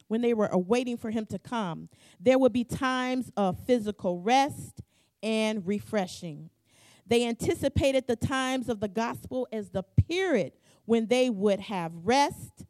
when 0.09 0.19
they 0.19 0.33
were 0.33 0.47
awaiting 0.47 0.97
for 0.97 1.09
him 1.09 1.25
to 1.27 1.39
come, 1.39 1.87
there 2.19 2.37
would 2.37 2.51
be 2.51 2.65
times 2.65 3.31
of 3.37 3.65
physical 3.65 4.19
rest 4.19 4.81
and 5.23 5.65
refreshing. 5.65 6.49
They 7.07 7.25
anticipated 7.25 8.07
the 8.07 8.17
times 8.17 8.67
of 8.67 8.81
the 8.81 8.89
gospel 8.89 9.47
as 9.53 9.69
the 9.69 9.83
period 9.83 10.51
when 10.83 11.07
they 11.07 11.29
would 11.29 11.61
have 11.61 11.93
rest 12.03 12.65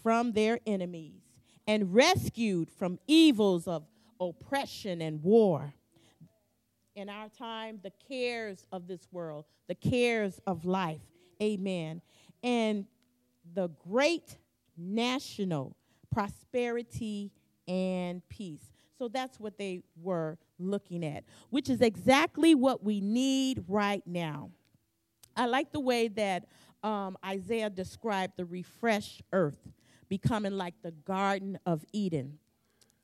from 0.00 0.30
their 0.30 0.60
enemies 0.64 1.22
and 1.66 1.92
rescued 1.92 2.70
from 2.70 3.00
evils 3.08 3.66
of 3.66 3.84
oppression 4.20 5.02
and 5.02 5.24
war. 5.24 5.74
In 6.98 7.08
our 7.08 7.28
time, 7.28 7.78
the 7.84 7.92
cares 8.08 8.66
of 8.72 8.88
this 8.88 9.06
world, 9.12 9.44
the 9.68 9.76
cares 9.76 10.40
of 10.48 10.64
life. 10.64 11.00
Amen. 11.40 12.02
And 12.42 12.86
the 13.54 13.68
great 13.88 14.36
national 14.76 15.76
prosperity 16.10 17.30
and 17.68 18.28
peace. 18.28 18.72
So 18.98 19.06
that's 19.06 19.38
what 19.38 19.58
they 19.58 19.82
were 20.02 20.38
looking 20.58 21.04
at, 21.04 21.22
which 21.50 21.70
is 21.70 21.82
exactly 21.82 22.56
what 22.56 22.82
we 22.82 23.00
need 23.00 23.62
right 23.68 24.02
now. 24.04 24.50
I 25.36 25.46
like 25.46 25.70
the 25.70 25.78
way 25.78 26.08
that 26.08 26.46
um, 26.82 27.16
Isaiah 27.24 27.70
described 27.70 28.32
the 28.36 28.44
refreshed 28.44 29.22
earth 29.32 29.70
becoming 30.08 30.56
like 30.56 30.74
the 30.82 30.90
Garden 30.90 31.60
of 31.64 31.84
Eden. 31.92 32.40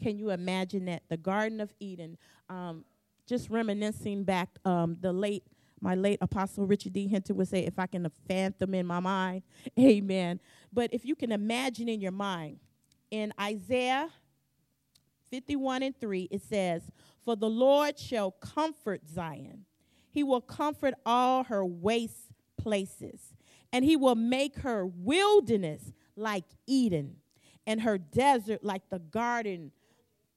Can 0.03 0.19
you 0.19 0.31
imagine 0.31 0.87
that? 0.87 1.05
The 1.09 1.17
Garden 1.17 1.61
of 1.61 1.73
Eden. 1.79 2.19
Um, 2.49 2.85
just 3.27 3.51
reminiscing 3.51 4.25
back, 4.25 4.51
um, 4.65 4.97
the 5.01 5.13
late 5.13 5.45
my 5.81 5.95
late 5.95 6.19
apostle 6.23 6.67
Richard 6.67 6.95
D. 6.95 7.07
Hinton 7.07 7.37
would 7.37 7.49
say, 7.49 7.61
if 7.61 7.79
I 7.79 7.87
can 7.87 8.11
fathom 8.27 8.73
in 8.73 8.87
my 8.87 9.01
mind, 9.01 9.43
amen. 9.79 10.41
But 10.73 10.95
if 10.95 11.05
you 11.05 11.15
can 11.15 11.31
imagine 11.31 11.91
in 11.91 12.01
your 12.01 12.13
mind 12.13 12.59
in 13.11 13.35
Isaiah 13.39 14.09
51 15.31 15.83
and 15.83 16.01
3, 16.01 16.29
it 16.31 16.43
says, 16.43 16.83
For 17.23 17.37
the 17.37 17.51
Lord 17.51 17.99
shall 17.99 18.31
comfort 18.31 19.03
Zion. 19.13 19.67
He 20.11 20.23
will 20.23 20.41
comfort 20.41 20.95
all 21.05 21.45
her 21.45 21.65
waste 21.65 22.31
places, 22.57 23.35
and 23.73 23.85
he 23.85 23.97
will 23.97 24.15
make 24.15 24.57
her 24.59 24.87
wilderness 24.87 25.93
like 26.17 26.45
Eden, 26.67 27.17
and 27.67 27.83
her 27.83 27.99
desert 27.99 28.63
like 28.63 28.89
the 28.91 29.01
garden, 29.01 29.73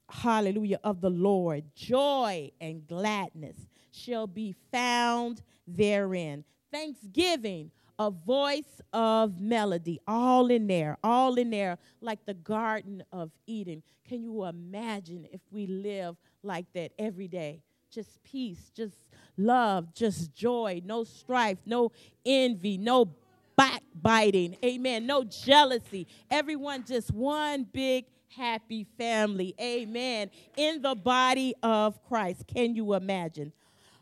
hallelujah, 0.10 0.80
of 0.84 1.02
the 1.02 1.10
Lord. 1.10 1.64
Joy 1.76 2.52
and 2.60 2.86
gladness 2.88 3.58
shall 3.92 4.28
be 4.28 4.56
found 4.72 5.42
therein. 5.68 6.44
Thanksgiving, 6.72 7.72
a 8.00 8.12
voice 8.12 8.82
of 8.94 9.40
melody, 9.40 10.00
all 10.08 10.52
in 10.52 10.68
there, 10.68 10.98
all 11.04 11.36
in 11.36 11.50
there, 11.50 11.78
like 12.02 12.26
the 12.26 12.34
Garden 12.34 13.04
of 13.12 13.32
Eden. 13.48 13.84
Can 14.08 14.24
you 14.24 14.46
imagine 14.46 15.28
if 15.32 15.42
we 15.52 15.68
live 15.68 16.16
like 16.44 16.66
that 16.74 16.92
every 17.00 17.28
day? 17.28 17.62
Just 17.90 18.22
peace, 18.24 18.72
just 18.76 18.96
love, 19.38 19.94
just 19.94 20.34
joy, 20.34 20.82
no 20.86 21.04
strife, 21.04 21.58
no 21.66 21.92
envy, 22.26 22.78
no 22.78 23.10
backbiting. 23.58 24.56
Amen. 24.64 25.06
No 25.06 25.24
jealousy. 25.24 26.08
Everyone 26.30 26.86
just 26.86 27.12
one 27.12 27.64
big 27.64 28.06
happy 28.36 28.86
family. 28.98 29.54
Amen. 29.60 30.30
In 30.56 30.82
the 30.82 30.96
body 30.96 31.54
of 31.64 32.02
Christ. 32.04 32.46
Can 32.48 32.76
you 32.76 32.94
imagine? 32.94 33.54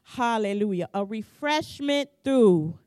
Hallelujah. 0.03 0.89
A 0.93 1.03
refreshment 1.03 2.09
through 2.23 2.77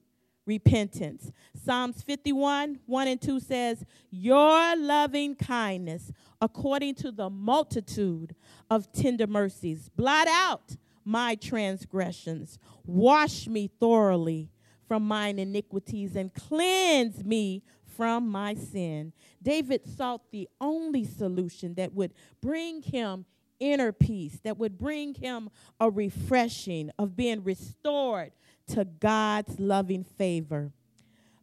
repentance. 0.47 1.31
Psalms 1.55 2.03
51, 2.03 2.81
1 2.87 3.09
and 3.09 3.21
2 3.21 3.41
says, 3.41 3.85
Your 4.11 4.77
loving 4.77 5.37
kindness, 5.37 6.11
according 6.41 6.95
to 6.97 7.13
the 7.13 7.29
multitude 7.29 8.35
of 8.71 8.91
tender 8.93 9.27
mercies, 9.27 9.91
blot 9.95 10.27
out 10.29 10.77
my 11.05 11.35
transgressions, 11.35 12.59
wash 12.85 13.47
me 13.47 13.71
thoroughly 13.81 14.51
from 14.87 15.07
mine 15.07 15.39
iniquities 15.39 16.17
and 16.17 16.33
cleanse 16.33 17.23
me 17.23 17.63
from 17.99 18.29
my 18.29 18.55
sin. 18.55 19.13
David 19.43 19.81
sought 19.85 20.31
the 20.31 20.49
only 20.61 21.05
solution 21.05 21.75
that 21.75 21.93
would 21.93 22.15
bring 22.41 22.81
him 22.81 23.25
inner 23.59 23.91
peace, 23.91 24.39
that 24.45 24.57
would 24.57 24.79
bring 24.79 25.15
him 25.15 25.51
a 25.81 25.91
refreshing 25.91 26.93
of 26.97 27.17
being 27.17 27.43
restored 27.43 28.31
to 28.69 28.85
God's 28.85 29.59
loving 29.59 30.05
favor. 30.05 30.71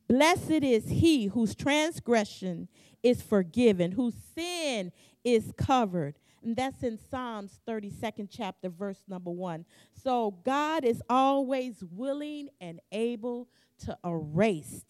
Blessed 0.07 0.63
is 0.63 0.87
he 0.87 1.25
whose 1.25 1.55
transgression 1.55 2.69
is 3.03 3.21
forgiven, 3.21 3.91
whose 3.91 4.15
sin 4.33 4.93
is 5.25 5.51
covered. 5.57 6.15
And 6.41 6.55
that's 6.55 6.83
in 6.83 6.97
Psalms 7.11 7.59
32nd 7.67 8.29
chapter, 8.31 8.69
verse 8.69 9.03
number 9.09 9.31
one. 9.31 9.65
So 10.01 10.37
God 10.45 10.85
is 10.85 11.01
always 11.09 11.83
willing 11.91 12.47
and 12.61 12.79
able 12.93 13.49
to 13.79 13.97
erase, 14.05 14.85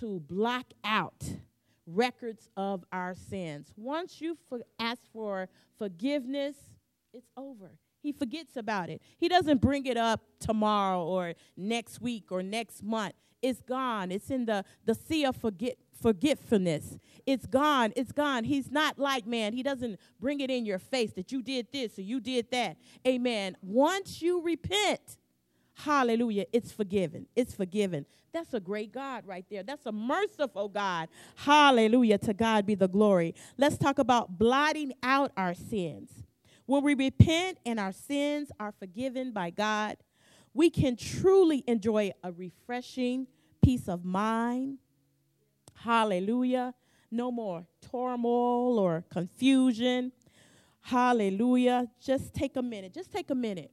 to 0.00 0.20
block 0.20 0.66
out 0.84 1.22
records 1.86 2.48
of 2.56 2.84
our 2.92 3.14
sins. 3.14 3.72
Once 3.76 4.20
you 4.20 4.36
for, 4.48 4.60
ask 4.78 5.02
for 5.12 5.48
forgiveness, 5.78 6.56
it's 7.12 7.28
over. 7.36 7.72
He 8.02 8.12
forgets 8.12 8.56
about 8.56 8.90
it. 8.90 9.00
He 9.16 9.28
doesn't 9.28 9.60
bring 9.60 9.86
it 9.86 9.96
up 9.96 10.22
tomorrow 10.40 11.04
or 11.04 11.34
next 11.56 12.00
week 12.00 12.26
or 12.30 12.42
next 12.42 12.82
month. 12.82 13.14
It's 13.42 13.60
gone. 13.60 14.12
It's 14.12 14.30
in 14.30 14.46
the, 14.46 14.64
the 14.84 14.94
sea 14.94 15.24
of 15.24 15.36
forget, 15.36 15.76
forgetfulness. 16.00 16.98
It's 17.26 17.46
gone. 17.46 17.92
It's 17.96 18.12
gone. 18.12 18.44
He's 18.44 18.70
not 18.70 18.98
like 18.98 19.26
man. 19.26 19.52
He 19.52 19.62
doesn't 19.62 19.98
bring 20.20 20.40
it 20.40 20.50
in 20.50 20.64
your 20.64 20.78
face 20.78 21.12
that 21.14 21.32
you 21.32 21.42
did 21.42 21.68
this 21.72 21.98
or 21.98 22.02
you 22.02 22.20
did 22.20 22.50
that. 22.52 22.76
Amen. 23.06 23.56
Once 23.62 24.22
you 24.22 24.42
repent, 24.42 25.18
hallelujah, 25.84 26.46
it's 26.52 26.72
forgiven. 26.72 27.26
It's 27.34 27.54
forgiven. 27.54 28.06
That's 28.32 28.54
a 28.54 28.60
great 28.60 28.92
God 28.92 29.26
right 29.26 29.44
there. 29.50 29.62
That's 29.62 29.84
a 29.86 29.92
merciful 29.92 30.68
God. 30.68 31.08
Hallelujah. 31.36 32.18
To 32.18 32.32
God 32.32 32.64
be 32.64 32.74
the 32.74 32.88
glory. 32.88 33.34
Let's 33.58 33.76
talk 33.76 33.98
about 33.98 34.38
blotting 34.38 34.92
out 35.02 35.32
our 35.36 35.54
sins. 35.54 36.10
When 36.64 36.82
we 36.82 36.94
repent 36.94 37.58
and 37.66 37.78
our 37.78 37.92
sins 37.92 38.50
are 38.58 38.72
forgiven 38.78 39.32
by 39.32 39.50
God, 39.50 39.96
we 40.54 40.70
can 40.70 40.96
truly 40.96 41.62
enjoy 41.66 42.12
a 42.22 42.32
refreshing 42.32 43.26
peace 43.62 43.88
of 43.88 44.04
mind, 44.04 44.78
Hallelujah. 45.82 46.74
No 47.10 47.30
more 47.32 47.66
turmoil 47.80 48.78
or 48.78 49.04
confusion. 49.10 50.12
Hallelujah. 50.80 51.88
Just 52.00 52.34
take 52.34 52.56
a 52.56 52.62
minute. 52.62 52.94
Just 52.94 53.12
take 53.12 53.30
a 53.30 53.34
minute 53.34 53.70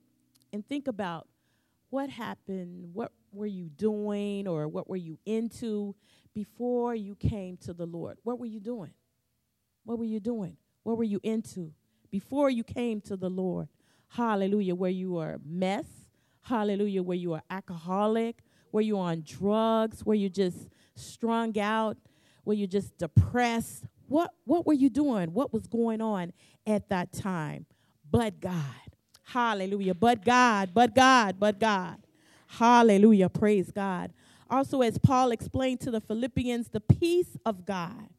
and 0.51 0.67
think 0.67 0.87
about 0.87 1.27
what 1.89 2.09
happened, 2.09 2.93
what 2.93 3.11
were 3.31 3.47
you 3.47 3.69
doing, 3.69 4.47
or 4.47 4.67
what 4.67 4.89
were 4.89 4.95
you 4.95 5.17
into 5.25 5.95
before 6.33 6.95
you 6.95 7.15
came 7.15 7.57
to 7.57 7.73
the 7.73 7.85
Lord? 7.85 8.17
What 8.23 8.39
were 8.39 8.45
you 8.45 8.59
doing? 8.59 8.93
What 9.83 9.97
were 9.97 10.05
you 10.05 10.19
doing? 10.19 10.57
What 10.83 10.97
were 10.97 11.03
you 11.03 11.19
into 11.23 11.73
before 12.11 12.49
you 12.49 12.63
came 12.63 13.01
to 13.01 13.15
the 13.15 13.29
Lord? 13.29 13.67
Hallelujah. 14.09 14.75
Where 14.75 14.91
you 14.91 15.19
a 15.19 15.37
mess? 15.45 15.85
Hallelujah. 16.41 17.03
Where 17.03 17.17
you 17.17 17.33
an 17.35 17.41
alcoholic? 17.49 18.43
Were 18.71 18.81
you 18.81 18.99
on 18.99 19.23
drugs? 19.25 20.05
Were 20.05 20.15
you 20.15 20.29
just 20.29 20.69
strung 20.95 21.57
out? 21.59 21.97
Were 22.45 22.53
you 22.53 22.67
just 22.67 22.97
depressed? 22.97 23.85
What, 24.07 24.33
what 24.45 24.65
were 24.65 24.73
you 24.73 24.89
doing? 24.89 25.33
What 25.33 25.53
was 25.53 25.67
going 25.67 26.01
on 26.01 26.33
at 26.65 26.89
that 26.89 27.13
time? 27.13 27.65
But 28.09 28.39
God. 28.39 28.88
Hallelujah. 29.31 29.93
But 29.93 30.25
God, 30.25 30.71
but 30.73 30.95
God, 30.95 31.39
but 31.39 31.59
God. 31.59 31.97
Hallelujah. 32.47 33.29
Praise 33.29 33.71
God. 33.71 34.11
Also, 34.49 34.81
as 34.81 34.97
Paul 34.97 35.31
explained 35.31 35.81
to 35.81 35.91
the 35.91 36.01
Philippians, 36.01 36.69
the 36.69 36.79
peace 36.79 37.37
of 37.45 37.65
God. 37.65 38.09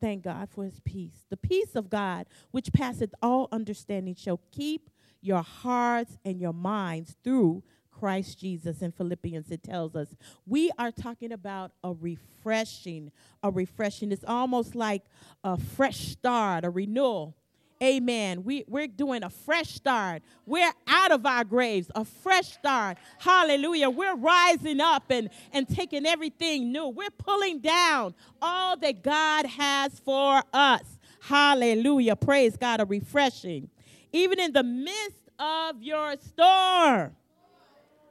Thank 0.00 0.24
God 0.24 0.50
for 0.50 0.64
his 0.64 0.80
peace. 0.80 1.24
The 1.30 1.36
peace 1.36 1.76
of 1.76 1.88
God, 1.88 2.26
which 2.50 2.72
passeth 2.72 3.14
all 3.22 3.48
understanding, 3.52 4.16
shall 4.16 4.40
keep 4.50 4.90
your 5.20 5.42
hearts 5.42 6.18
and 6.24 6.40
your 6.40 6.52
minds 6.52 7.16
through 7.22 7.62
Christ 7.90 8.38
Jesus 8.40 8.82
in 8.82 8.90
Philippians, 8.90 9.50
it 9.50 9.62
tells 9.62 9.94
us. 9.94 10.08
We 10.46 10.70
are 10.78 10.90
talking 10.90 11.32
about 11.32 11.70
a 11.84 11.92
refreshing, 11.92 13.12
a 13.42 13.50
refreshing. 13.50 14.10
It's 14.10 14.24
almost 14.24 14.74
like 14.74 15.02
a 15.44 15.56
fresh 15.56 16.08
start, 16.08 16.64
a 16.64 16.70
renewal. 16.70 17.36
Amen. 17.84 18.44
We, 18.44 18.64
we're 18.66 18.88
doing 18.88 19.22
a 19.22 19.30
fresh 19.30 19.74
start. 19.74 20.22
We're 20.46 20.72
out 20.88 21.12
of 21.12 21.26
our 21.26 21.44
graves, 21.44 21.90
a 21.94 22.04
fresh 22.04 22.52
start. 22.52 22.96
Hallelujah. 23.18 23.90
We're 23.90 24.16
rising 24.16 24.80
up 24.80 25.04
and, 25.10 25.30
and 25.52 25.68
taking 25.68 26.06
everything 26.06 26.72
new. 26.72 26.88
We're 26.88 27.10
pulling 27.10 27.60
down 27.60 28.14
all 28.40 28.76
that 28.78 29.02
God 29.02 29.46
has 29.46 30.00
for 30.00 30.42
us. 30.52 30.98
Hallelujah. 31.20 32.16
Praise 32.16 32.56
God, 32.56 32.80
a 32.80 32.84
refreshing. 32.84 33.68
Even 34.12 34.40
in 34.40 34.52
the 34.52 34.62
midst 34.62 35.30
of 35.38 35.82
your 35.82 36.16
storm 36.18 37.14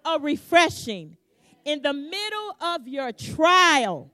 a 0.06 0.20
refreshing. 0.20 1.18
In 1.66 1.82
the 1.82 1.94
middle 1.94 2.56
of 2.60 2.88
your 2.88 3.12
trial, 3.12 4.12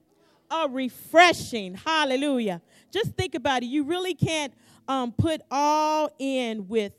a 0.52 0.67
refreshing. 0.69 1.76
Hallelujah. 1.76 2.62
Just 2.91 3.13
think 3.13 3.36
about 3.36 3.63
it. 3.63 3.67
You 3.67 3.84
really 3.84 4.13
can't 4.13 4.54
um, 4.89 5.12
put 5.12 5.41
all 5.52 6.10
in 6.17 6.67
with 6.67 6.91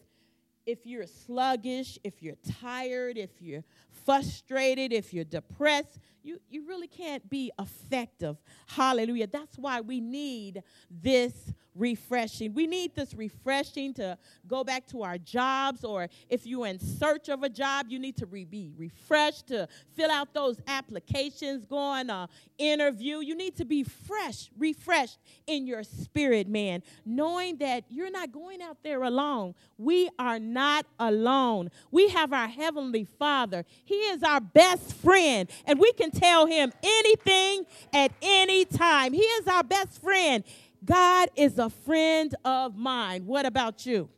if 0.64 0.86
you're 0.86 1.06
sluggish, 1.06 1.98
if 2.04 2.22
you're 2.22 2.36
tired, 2.60 3.18
if 3.18 3.42
you're 3.42 3.64
frustrated, 4.06 4.92
if 4.92 5.12
you're 5.12 5.24
depressed, 5.24 5.98
you, 6.22 6.40
you 6.48 6.66
really 6.66 6.88
can't 6.88 7.28
be 7.28 7.50
effective. 7.58 8.36
Hallelujah. 8.66 9.26
That's 9.26 9.56
why 9.58 9.80
we 9.80 10.00
need 10.00 10.62
this 10.90 11.52
refreshing. 11.74 12.52
We 12.52 12.66
need 12.66 12.94
this 12.94 13.14
refreshing 13.14 13.94
to 13.94 14.18
go 14.46 14.64
back 14.64 14.86
to 14.88 15.02
our 15.02 15.18
jobs, 15.18 15.84
or 15.84 16.08
if 16.28 16.46
you're 16.46 16.66
in 16.66 16.78
search 16.78 17.28
of 17.28 17.42
a 17.42 17.48
job, 17.48 17.86
you 17.88 17.98
need 17.98 18.16
to 18.18 18.26
re- 18.26 18.44
be 18.44 18.70
refreshed 18.76 19.48
to 19.48 19.68
fill 19.94 20.10
out 20.10 20.34
those 20.34 20.58
applications, 20.66 21.64
go 21.64 21.78
on 21.78 22.10
an 22.10 22.28
interview. 22.58 23.18
You 23.18 23.36
need 23.36 23.56
to 23.56 23.64
be 23.64 23.82
fresh, 23.84 24.50
refreshed 24.58 25.18
in 25.46 25.66
your 25.66 25.82
spirit, 25.82 26.48
man, 26.48 26.82
knowing 27.04 27.56
that 27.58 27.84
you're 27.88 28.10
not 28.10 28.32
going 28.32 28.60
out 28.62 28.78
there 28.82 29.02
alone. 29.02 29.54
We 29.78 30.10
are 30.18 30.38
not 30.38 30.86
alone. 30.98 31.70
We 31.90 32.08
have 32.08 32.32
our 32.32 32.48
Heavenly 32.48 33.04
Father, 33.04 33.64
He 33.84 33.94
is 33.94 34.22
our 34.22 34.40
best 34.40 34.94
friend, 34.94 35.48
and 35.66 35.78
we 35.78 35.92
can 35.92 36.09
tell 36.10 36.46
Him 36.46 36.72
anything 36.82 37.64
at 37.92 38.12
any 38.22 38.64
time. 38.64 39.12
He 39.12 39.22
is 39.22 39.46
our 39.46 39.62
best 39.62 40.00
friend. 40.00 40.44
God 40.84 41.28
is 41.36 41.58
a 41.58 41.70
friend 41.70 42.34
of 42.44 42.76
mine. 42.76 43.26
What 43.26 43.46
about 43.46 43.84
you? 43.84 44.08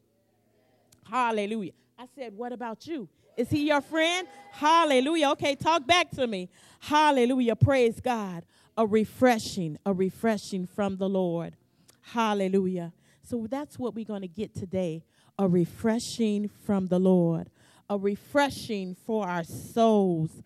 Hallelujah. 1.08 1.72
I 1.98 2.06
said, 2.14 2.36
What 2.36 2.52
about 2.52 2.86
you? 2.86 3.08
Is 3.36 3.48
he 3.50 3.66
your 3.68 3.80
friend? 3.80 4.28
Hallelujah. 4.52 5.30
Okay, 5.30 5.54
talk 5.54 5.86
back 5.86 6.10
to 6.12 6.26
me. 6.26 6.50
Hallelujah. 6.80 7.56
Praise 7.56 8.00
God. 8.00 8.44
A 8.76 8.86
refreshing, 8.86 9.78
a 9.86 9.92
refreshing 9.92 10.66
from 10.66 10.96
the 10.96 11.08
Lord. 11.08 11.56
Hallelujah. 12.02 12.92
So 13.22 13.46
that's 13.48 13.78
what 13.78 13.94
we're 13.94 14.04
going 14.04 14.22
to 14.22 14.28
get 14.28 14.54
today 14.54 15.04
a 15.38 15.48
refreshing 15.48 16.48
from 16.64 16.88
the 16.88 16.98
Lord, 16.98 17.50
a 17.88 17.96
refreshing 17.96 18.94
for 18.94 19.26
our 19.26 19.44
souls. 19.44 20.42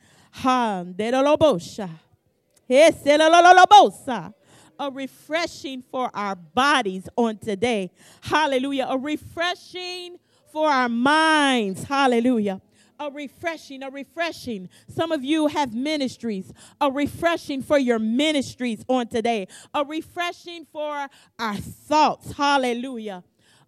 A 4.78 4.90
refreshing 4.90 5.82
for 5.90 6.10
our 6.14 6.36
bodies 6.36 7.08
on 7.16 7.38
today. 7.38 7.90
Hallelujah. 8.20 8.86
A 8.90 8.98
refreshing 8.98 10.18
for 10.52 10.68
our 10.68 10.88
minds. 10.88 11.84
Hallelujah. 11.84 12.60
A 12.98 13.10
refreshing, 13.10 13.82
a 13.82 13.90
refreshing. 13.90 14.68
Some 14.88 15.12
of 15.12 15.22
you 15.24 15.48
have 15.48 15.74
ministries. 15.74 16.52
A 16.80 16.90
refreshing 16.90 17.62
for 17.62 17.78
your 17.78 17.98
ministries 17.98 18.84
on 18.88 19.08
today. 19.08 19.48
A 19.74 19.84
refreshing 19.84 20.66
for 20.72 21.08
our 21.38 21.56
thoughts. 21.56 22.32
Hallelujah 22.32 23.22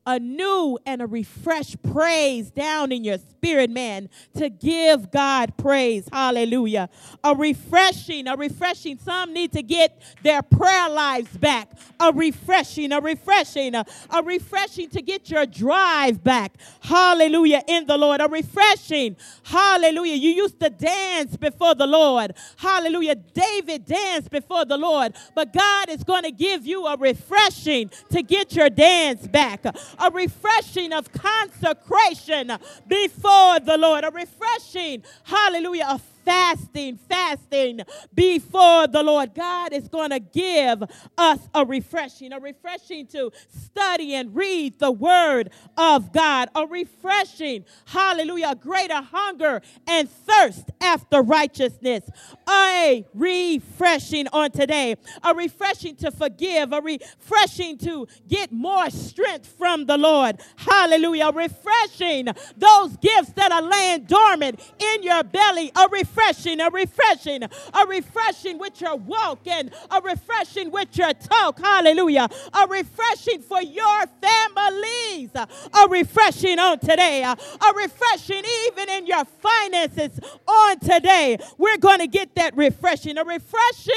a 0.09 0.19
new 0.19 0.79
and 0.87 1.03
a 1.03 1.07
refreshed 1.07 1.83
praise 1.83 2.51
down 2.51 2.93
in 2.93 3.05
your 3.05 3.19
spirit, 3.19 3.69
man, 3.71 4.09
to 4.35 4.49
give 4.49 5.11
God 5.11 5.55
praise. 5.59 6.09
Hallelujah. 6.11 6.89
A 7.23 7.35
refreshing, 7.37 8.27
a 8.27 8.35
refreshing. 8.35 8.99
Some 8.99 9.35
need 9.35 9.53
to 9.53 9.63
get 9.63 10.01
their 10.23 10.41
prayer 10.43 10.89
lives 10.89 11.37
back. 11.37 11.73
A 12.01 12.11
refreshing, 12.11 12.91
a 12.93 13.01
refreshing, 13.03 13.75
a, 13.75 13.85
a 14.11 14.23
refreshing 14.23 14.89
to 14.91 15.03
get 15.03 15.31
your 15.31 15.45
drive 15.45 16.25
back. 16.25 16.55
Hallelujah. 16.81 17.63
In 17.69 17.87
the 17.87 17.99
Lord. 17.99 18.23
A 18.23 18.29
refreshing. 18.29 19.15
Hallelujah. 19.45 20.17
You 20.17 20.31
used 20.31 20.59
to 20.61 20.71
dance 20.71 21.37
before 21.37 21.75
the 21.75 21.87
Lord. 21.87 22.35
Hallelujah. 22.57 23.17
David 23.17 23.85
danced 23.85 24.31
before 24.31 24.65
the 24.65 24.79
Lord, 24.79 25.15
but 25.35 25.53
God 25.53 25.91
is 25.91 26.03
going 26.03 26.23
to 26.23 26.33
give 26.33 26.67
you 26.67 26.87
a 26.87 26.97
refreshing 26.97 27.91
to 28.11 28.23
get 28.23 28.55
your 28.55 28.71
dance 28.71 29.27
back 29.29 29.67
a 30.01 30.11
refreshing 30.11 30.93
of 30.93 31.13
consecration 31.13 32.53
before 32.87 33.61
the 33.61 33.77
Lord, 33.79 34.05
a 34.05 34.11
refreshing, 34.11 35.03
hallelujah, 35.25 35.87
of 35.91 36.03
fasting, 36.29 36.99
fasting 37.09 37.81
before 38.15 38.87
the 38.87 39.03
Lord. 39.03 39.35
God 39.35 39.73
is 39.73 39.89
going 39.89 40.11
to 40.11 40.21
give 40.21 40.83
us 41.17 41.39
a 41.55 41.65
refreshing, 41.65 42.35
a 42.35 42.39
refreshing 42.39 43.07
to 43.07 43.31
study 43.49 44.13
and 44.15 44.37
read 44.37 44.79
the 44.79 44.93
word 44.93 45.49
of 45.79 46.13
God, 46.13 46.51
a 46.55 46.67
refreshing, 46.67 47.65
hallelujah, 47.87 48.55
greater 48.61 49.01
hunger 49.01 49.63
and 49.87 50.11
thirst 50.11 50.71
after 50.83 51.23
righteousness, 51.23 52.05
a 52.47 53.07
refreshing 53.15 54.29
on 54.31 54.51
today, 54.51 54.97
a 55.23 55.35
refreshing 55.35 55.97
to 55.97 56.11
forgive, 56.11 56.75
a 56.75 56.83
refreshing 56.83 57.79
to 57.79 58.07
get 58.29 58.53
more 58.53 58.91
strength 58.91 59.47
from 59.47 59.87
the 59.87 59.97
Lord. 59.97 60.43
Hallelujah. 60.57 61.31
Refreshing 61.31 62.27
those 62.59 62.99
gifts 62.99 63.33
that 63.33 63.51
are 63.51 63.63
laying 63.63 64.05
dormant 64.05 64.61
in 64.79 65.03
your 65.03 65.25
belly, 65.25 65.73
a 65.75 65.89
refreshing 65.89 66.18
refreshing, 66.19 66.61
a 66.61 66.71
refreshing, 66.71 67.43
a 67.43 67.87
refreshing 67.87 68.59
with 68.59 68.81
your 68.81 68.97
walk 68.97 69.47
and 69.47 69.71
a 69.91 70.01
refreshing 70.01 70.71
with 70.71 70.97
your 70.97 71.13
talk. 71.13 71.59
Hallelujah. 71.59 72.29
A 72.53 72.67
refreshing 72.67 73.41
for 73.43 73.63
your 73.63 74.05
families. 74.21 75.31
A 75.35 75.89
refreshing 75.89 76.59
on 76.59 76.79
today. 76.79 77.23
A 77.23 77.73
refreshing 77.75 78.43
even 78.67 78.89
in 78.91 79.07
your 79.07 79.25
finances 79.25 80.19
on 80.47 80.79
today. 80.81 81.39
We're 81.57 81.79
going 81.79 82.01
to 82.01 82.09
get 82.09 82.35
that 82.37 82.57
refreshing. 82.57 83.19
A 83.19 83.25
refreshing 83.25 83.95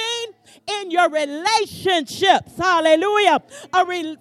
in 0.79 0.91
your 0.91 1.10
relationships. 1.10 2.57
Hallelujah. 2.57 3.41
A 3.73 3.86
re- 3.86 4.17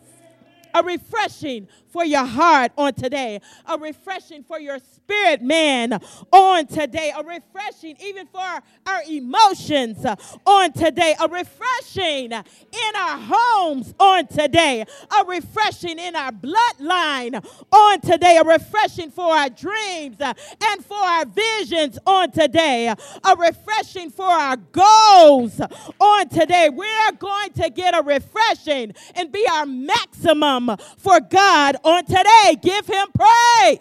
a 0.73 0.83
refreshing 0.85 1.67
for 1.91 2.05
your 2.05 2.25
heart 2.25 2.73
on 2.79 2.95
today, 2.95 3.41
a 3.67 3.77
refreshing 3.79 4.43
for 4.43 4.59
your 4.59 4.79
spirit 4.79 5.43
man 5.43 6.01
on 6.33 6.67
today, 6.67 7.13
a 7.17 7.23
refreshing 7.23 7.97
even 8.01 8.27
for 8.27 8.41
our 8.41 9.03
emotions 9.09 10.05
uh, 10.05 10.15
on 10.47 10.73
today, 10.73 11.15
a 11.21 11.29
refreshing 11.29 12.33
in 12.33 12.97
our 12.97 13.19
homes 13.19 13.95
on 13.99 14.27
today, 14.27 14.85
a 15.21 15.25
refreshing 15.25 15.99
in 15.99 16.15
our 16.15 16.33
bloodline 16.33 17.45
on 17.73 18.01
today, 18.01 18.37
a 18.37 18.45
refreshing 18.45 19.11
for 19.11 19.33
our 19.33 19.49
dreams 19.49 20.21
uh, 20.21 20.33
and 20.63 20.85
for 20.85 20.97
our 20.97 21.25
visions 21.27 21.99
on 22.07 22.31
today, 22.31 22.89
a 22.89 23.37
refreshing 23.37 24.11
for 24.11 24.27
our 24.27 24.57
goals 24.57 25.61
on 25.99 26.29
today. 26.29 26.69
We're 26.71 27.13
going 27.19 27.53
to 27.55 27.71
get 27.71 27.97
a 27.97 28.03
refreshing 28.03 28.95
and 29.15 29.33
be 29.33 29.47
our 29.51 29.67
maximum 29.67 30.77
for 30.99 31.21
God 31.21 31.77
on 31.85 32.05
today. 32.05 32.57
Give 32.61 32.87
him 32.87 33.09
praise. 33.15 33.79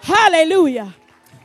Hallelujah. 0.00 0.94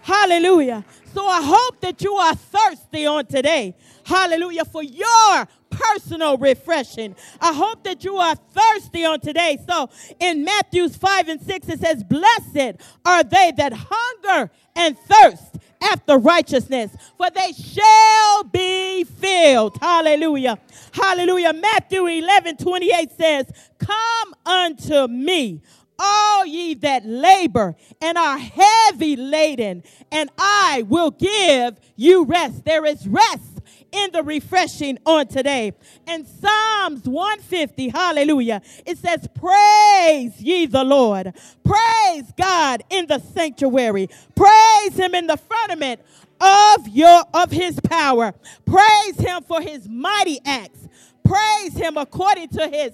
Hallelujah. 0.01 0.83
So 1.13 1.27
I 1.27 1.41
hope 1.43 1.81
that 1.81 2.01
you 2.01 2.13
are 2.13 2.35
thirsty 2.35 3.05
on 3.05 3.25
today. 3.25 3.75
Hallelujah. 4.03 4.65
For 4.65 4.83
your 4.83 5.47
personal 5.75 6.37
refreshing. 6.37 7.15
I 7.41 7.53
hope 7.53 7.83
that 7.83 8.03
you 8.03 8.17
are 8.17 8.35
thirsty 8.35 9.05
on 9.05 9.19
today. 9.19 9.57
So 9.67 9.89
in 10.19 10.43
Matthews 10.43 10.95
5 10.95 11.29
and 11.29 11.41
6, 11.41 11.69
it 11.69 11.79
says, 11.79 12.03
Blessed 12.03 12.81
are 13.05 13.23
they 13.23 13.51
that 13.57 13.73
hunger 13.75 14.51
and 14.75 14.97
thirst 14.97 15.57
after 15.81 16.17
righteousness, 16.17 16.95
for 17.17 17.29
they 17.29 17.51
shall 17.51 18.43
be 18.45 19.03
filled. 19.03 19.77
Hallelujah. 19.81 20.57
Hallelujah. 20.93 21.53
Matthew 21.53 22.05
11 22.05 22.57
28 22.57 23.11
says, 23.11 23.45
Come 23.77 24.35
unto 24.45 25.07
me, 25.07 25.61
all 25.99 26.45
ye 26.45 26.73
that 26.75 27.05
labor 27.05 27.75
and 28.01 28.17
are 28.17 28.37
heavy 28.37 29.15
laden, 29.15 29.83
and 30.11 30.29
I 30.37 30.83
will 30.87 31.11
give 31.11 31.79
you 31.95 32.25
rest. 32.25 32.65
There 32.65 32.85
is 32.85 33.07
rest 33.07 33.52
in 33.93 34.11
the 34.11 34.23
refreshing 34.23 34.97
on 35.05 35.27
today. 35.27 35.73
And 36.07 36.27
Psalms 36.27 37.07
150, 37.07 37.89
hallelujah, 37.89 38.61
it 38.85 38.97
says, 38.97 39.27
Praise 39.35 40.41
ye 40.41 40.65
the 40.65 40.83
Lord. 40.83 41.33
Praise 41.63 42.33
God 42.37 42.83
in 42.89 43.07
the 43.07 43.19
sanctuary. 43.19 44.09
Praise 44.35 44.97
him 44.97 45.15
in 45.15 45.27
the 45.27 45.37
firmament 45.37 46.01
of 46.41 46.87
your 46.89 47.23
of 47.33 47.51
his 47.51 47.79
power. 47.79 48.33
Praise 48.65 49.17
him 49.17 49.43
for 49.43 49.61
his 49.61 49.87
mighty 49.87 50.39
acts. 50.45 50.87
Praise 51.23 51.73
him 51.75 51.97
according 51.97 52.49
to 52.49 52.67
his 52.67 52.91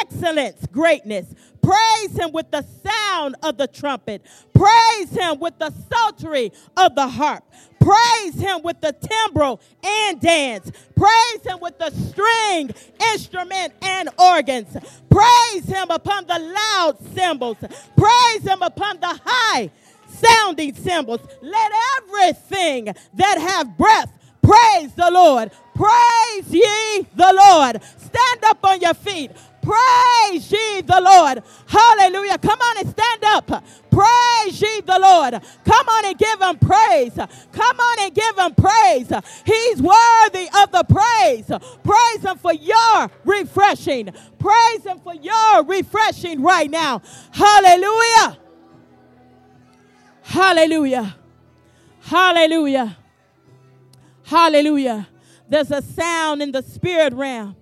excellence, 0.00 0.66
greatness. 0.70 1.34
Praise 1.64 2.18
him 2.18 2.32
with 2.32 2.50
the 2.50 2.64
sound 2.84 3.36
of 3.42 3.56
the 3.56 3.66
trumpet. 3.66 4.22
Praise 4.52 5.10
him 5.10 5.40
with 5.40 5.58
the 5.58 5.72
psaltery 5.90 6.52
of 6.76 6.94
the 6.94 7.08
harp. 7.08 7.44
Praise 7.80 8.34
him 8.40 8.62
with 8.62 8.80
the 8.80 8.92
timbrel 8.92 9.60
and 9.82 10.20
dance. 10.20 10.70
Praise 10.96 11.42
him 11.44 11.60
with 11.60 11.78
the 11.78 11.90
string, 11.90 12.70
instrument, 13.12 13.72
and 13.82 14.10
organs. 14.18 14.76
Praise 15.10 15.66
him 15.66 15.90
upon 15.90 16.26
the 16.26 16.38
loud 16.38 16.96
cymbals. 17.14 17.56
Praise 17.96 18.42
him 18.42 18.62
upon 18.62 19.00
the 19.00 19.20
high 19.24 19.70
sounding 20.08 20.74
cymbals. 20.74 21.20
Let 21.42 21.72
everything 21.98 22.94
that 23.14 23.38
have 23.38 23.76
breath 23.76 24.12
praise 24.42 24.92
the 24.94 25.10
Lord. 25.10 25.50
Praise 25.74 26.50
ye 26.50 27.06
the 27.16 27.32
Lord. 27.34 27.82
Stand 27.98 28.44
up 28.44 28.58
on 28.64 28.80
your 28.80 28.94
feet. 28.94 29.30
Praise 29.64 30.52
ye 30.52 30.82
the 30.82 31.00
Lord. 31.00 31.42
Hallelujah. 31.66 32.38
Come 32.38 32.60
on 32.60 32.78
and 32.78 32.88
stand 32.88 33.24
up. 33.24 33.64
Praise 33.90 34.60
ye 34.60 34.80
the 34.82 34.98
Lord. 35.00 35.40
Come 35.64 35.88
on 35.88 36.04
and 36.06 36.18
give 36.18 36.40
him 36.40 36.58
praise. 36.58 37.14
Come 37.14 37.80
on 37.80 38.00
and 38.00 38.14
give 38.14 38.38
him 38.38 38.54
praise. 38.54 39.12
He's 39.46 39.82
worthy 39.82 40.48
of 40.62 40.70
the 40.70 40.84
praise. 40.88 41.50
Praise 41.82 42.22
him 42.22 42.38
for 42.38 42.52
your 42.52 43.10
refreshing. 43.24 44.10
Praise 44.38 44.84
him 44.84 45.00
for 45.00 45.14
your 45.14 45.64
refreshing 45.64 46.42
right 46.42 46.70
now. 46.70 47.00
Hallelujah. 47.32 48.38
Hallelujah. 50.22 51.16
Hallelujah. 52.00 52.96
Hallelujah. 54.24 55.08
There's 55.48 55.70
a 55.70 55.82
sound 55.82 56.42
in 56.42 56.52
the 56.52 56.62
spirit 56.62 57.14
realm. 57.14 57.56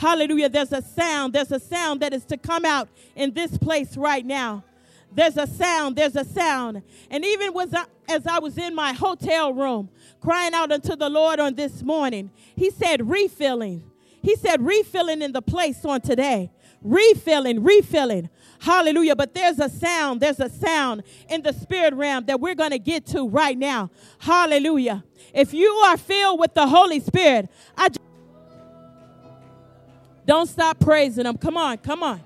Hallelujah. 0.00 0.48
There's 0.48 0.72
a 0.72 0.80
sound. 0.80 1.34
There's 1.34 1.52
a 1.52 1.60
sound 1.60 2.00
that 2.00 2.14
is 2.14 2.24
to 2.24 2.38
come 2.38 2.64
out 2.64 2.88
in 3.14 3.34
this 3.34 3.58
place 3.58 3.98
right 3.98 4.24
now. 4.24 4.64
There's 5.12 5.36
a 5.36 5.46
sound. 5.46 5.94
There's 5.94 6.16
a 6.16 6.24
sound. 6.24 6.80
And 7.10 7.22
even 7.22 7.52
was 7.52 7.74
I, 7.74 7.84
as 8.08 8.26
I 8.26 8.38
was 8.38 8.56
in 8.56 8.74
my 8.74 8.94
hotel 8.94 9.52
room 9.52 9.90
crying 10.22 10.54
out 10.54 10.72
unto 10.72 10.96
the 10.96 11.10
Lord 11.10 11.38
on 11.38 11.54
this 11.54 11.82
morning, 11.82 12.30
He 12.56 12.70
said, 12.70 13.10
refilling. 13.10 13.82
He 14.22 14.36
said, 14.36 14.62
refilling 14.62 15.20
in 15.20 15.32
the 15.32 15.42
place 15.42 15.84
on 15.84 16.00
today. 16.00 16.50
Refilling, 16.80 17.62
refilling. 17.62 18.30
Hallelujah. 18.58 19.16
But 19.16 19.34
there's 19.34 19.58
a 19.58 19.68
sound, 19.68 20.22
there's 20.22 20.40
a 20.40 20.48
sound 20.48 21.02
in 21.28 21.42
the 21.42 21.52
spirit 21.52 21.92
realm 21.92 22.24
that 22.24 22.40
we're 22.40 22.54
going 22.54 22.70
to 22.70 22.78
get 22.78 23.04
to 23.08 23.28
right 23.28 23.58
now. 23.58 23.90
Hallelujah. 24.18 25.04
If 25.34 25.52
you 25.52 25.68
are 25.68 25.98
filled 25.98 26.40
with 26.40 26.54
the 26.54 26.66
Holy 26.66 27.00
Spirit, 27.00 27.50
I 27.76 27.90
just 27.90 28.00
don't 30.26 30.46
stop 30.48 30.78
praising 30.78 31.26
him. 31.26 31.36
Come 31.36 31.56
on, 31.56 31.78
come 31.78 32.02
on. 32.02 32.20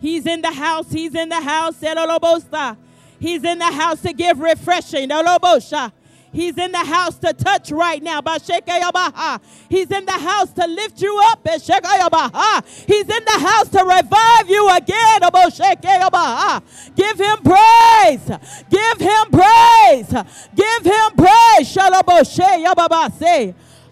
He's 0.00 0.26
in 0.26 0.42
the 0.42 0.52
house. 0.52 0.92
He's 0.92 1.14
in 1.14 1.28
the 1.28 1.40
house. 1.40 1.82
Eh, 1.82 2.74
he's 3.20 3.44
in 3.44 3.58
the 3.58 3.72
house 3.72 4.00
to 4.02 4.12
give 4.12 4.38
refreshing. 4.38 5.10
Eh, 5.10 5.88
he's 6.32 6.58
in 6.58 6.72
the 6.72 6.78
house 6.78 7.16
to 7.18 7.32
touch 7.32 7.72
right 7.72 8.02
now. 8.02 8.20
He's 9.68 9.90
in 9.90 10.04
the 10.04 10.12
house 10.12 10.52
to 10.52 10.66
lift 10.66 11.00
you 11.00 11.20
up. 11.26 11.40
Eh, 11.46 11.56
Bashekayabaha. 11.56 12.86
He's 12.86 13.08
in 13.08 13.24
the 13.24 13.38
house 13.40 13.68
to 13.70 13.82
revive 13.82 14.48
you 14.48 14.70
again. 14.70 15.20
Give 16.94 17.18
him 17.18 17.38
praise. 17.42 18.30
Give 18.70 19.00
him 19.00 19.30
praise. 19.32 20.14
Give 20.54 20.84
him 20.84 21.12
praise. 21.16 21.76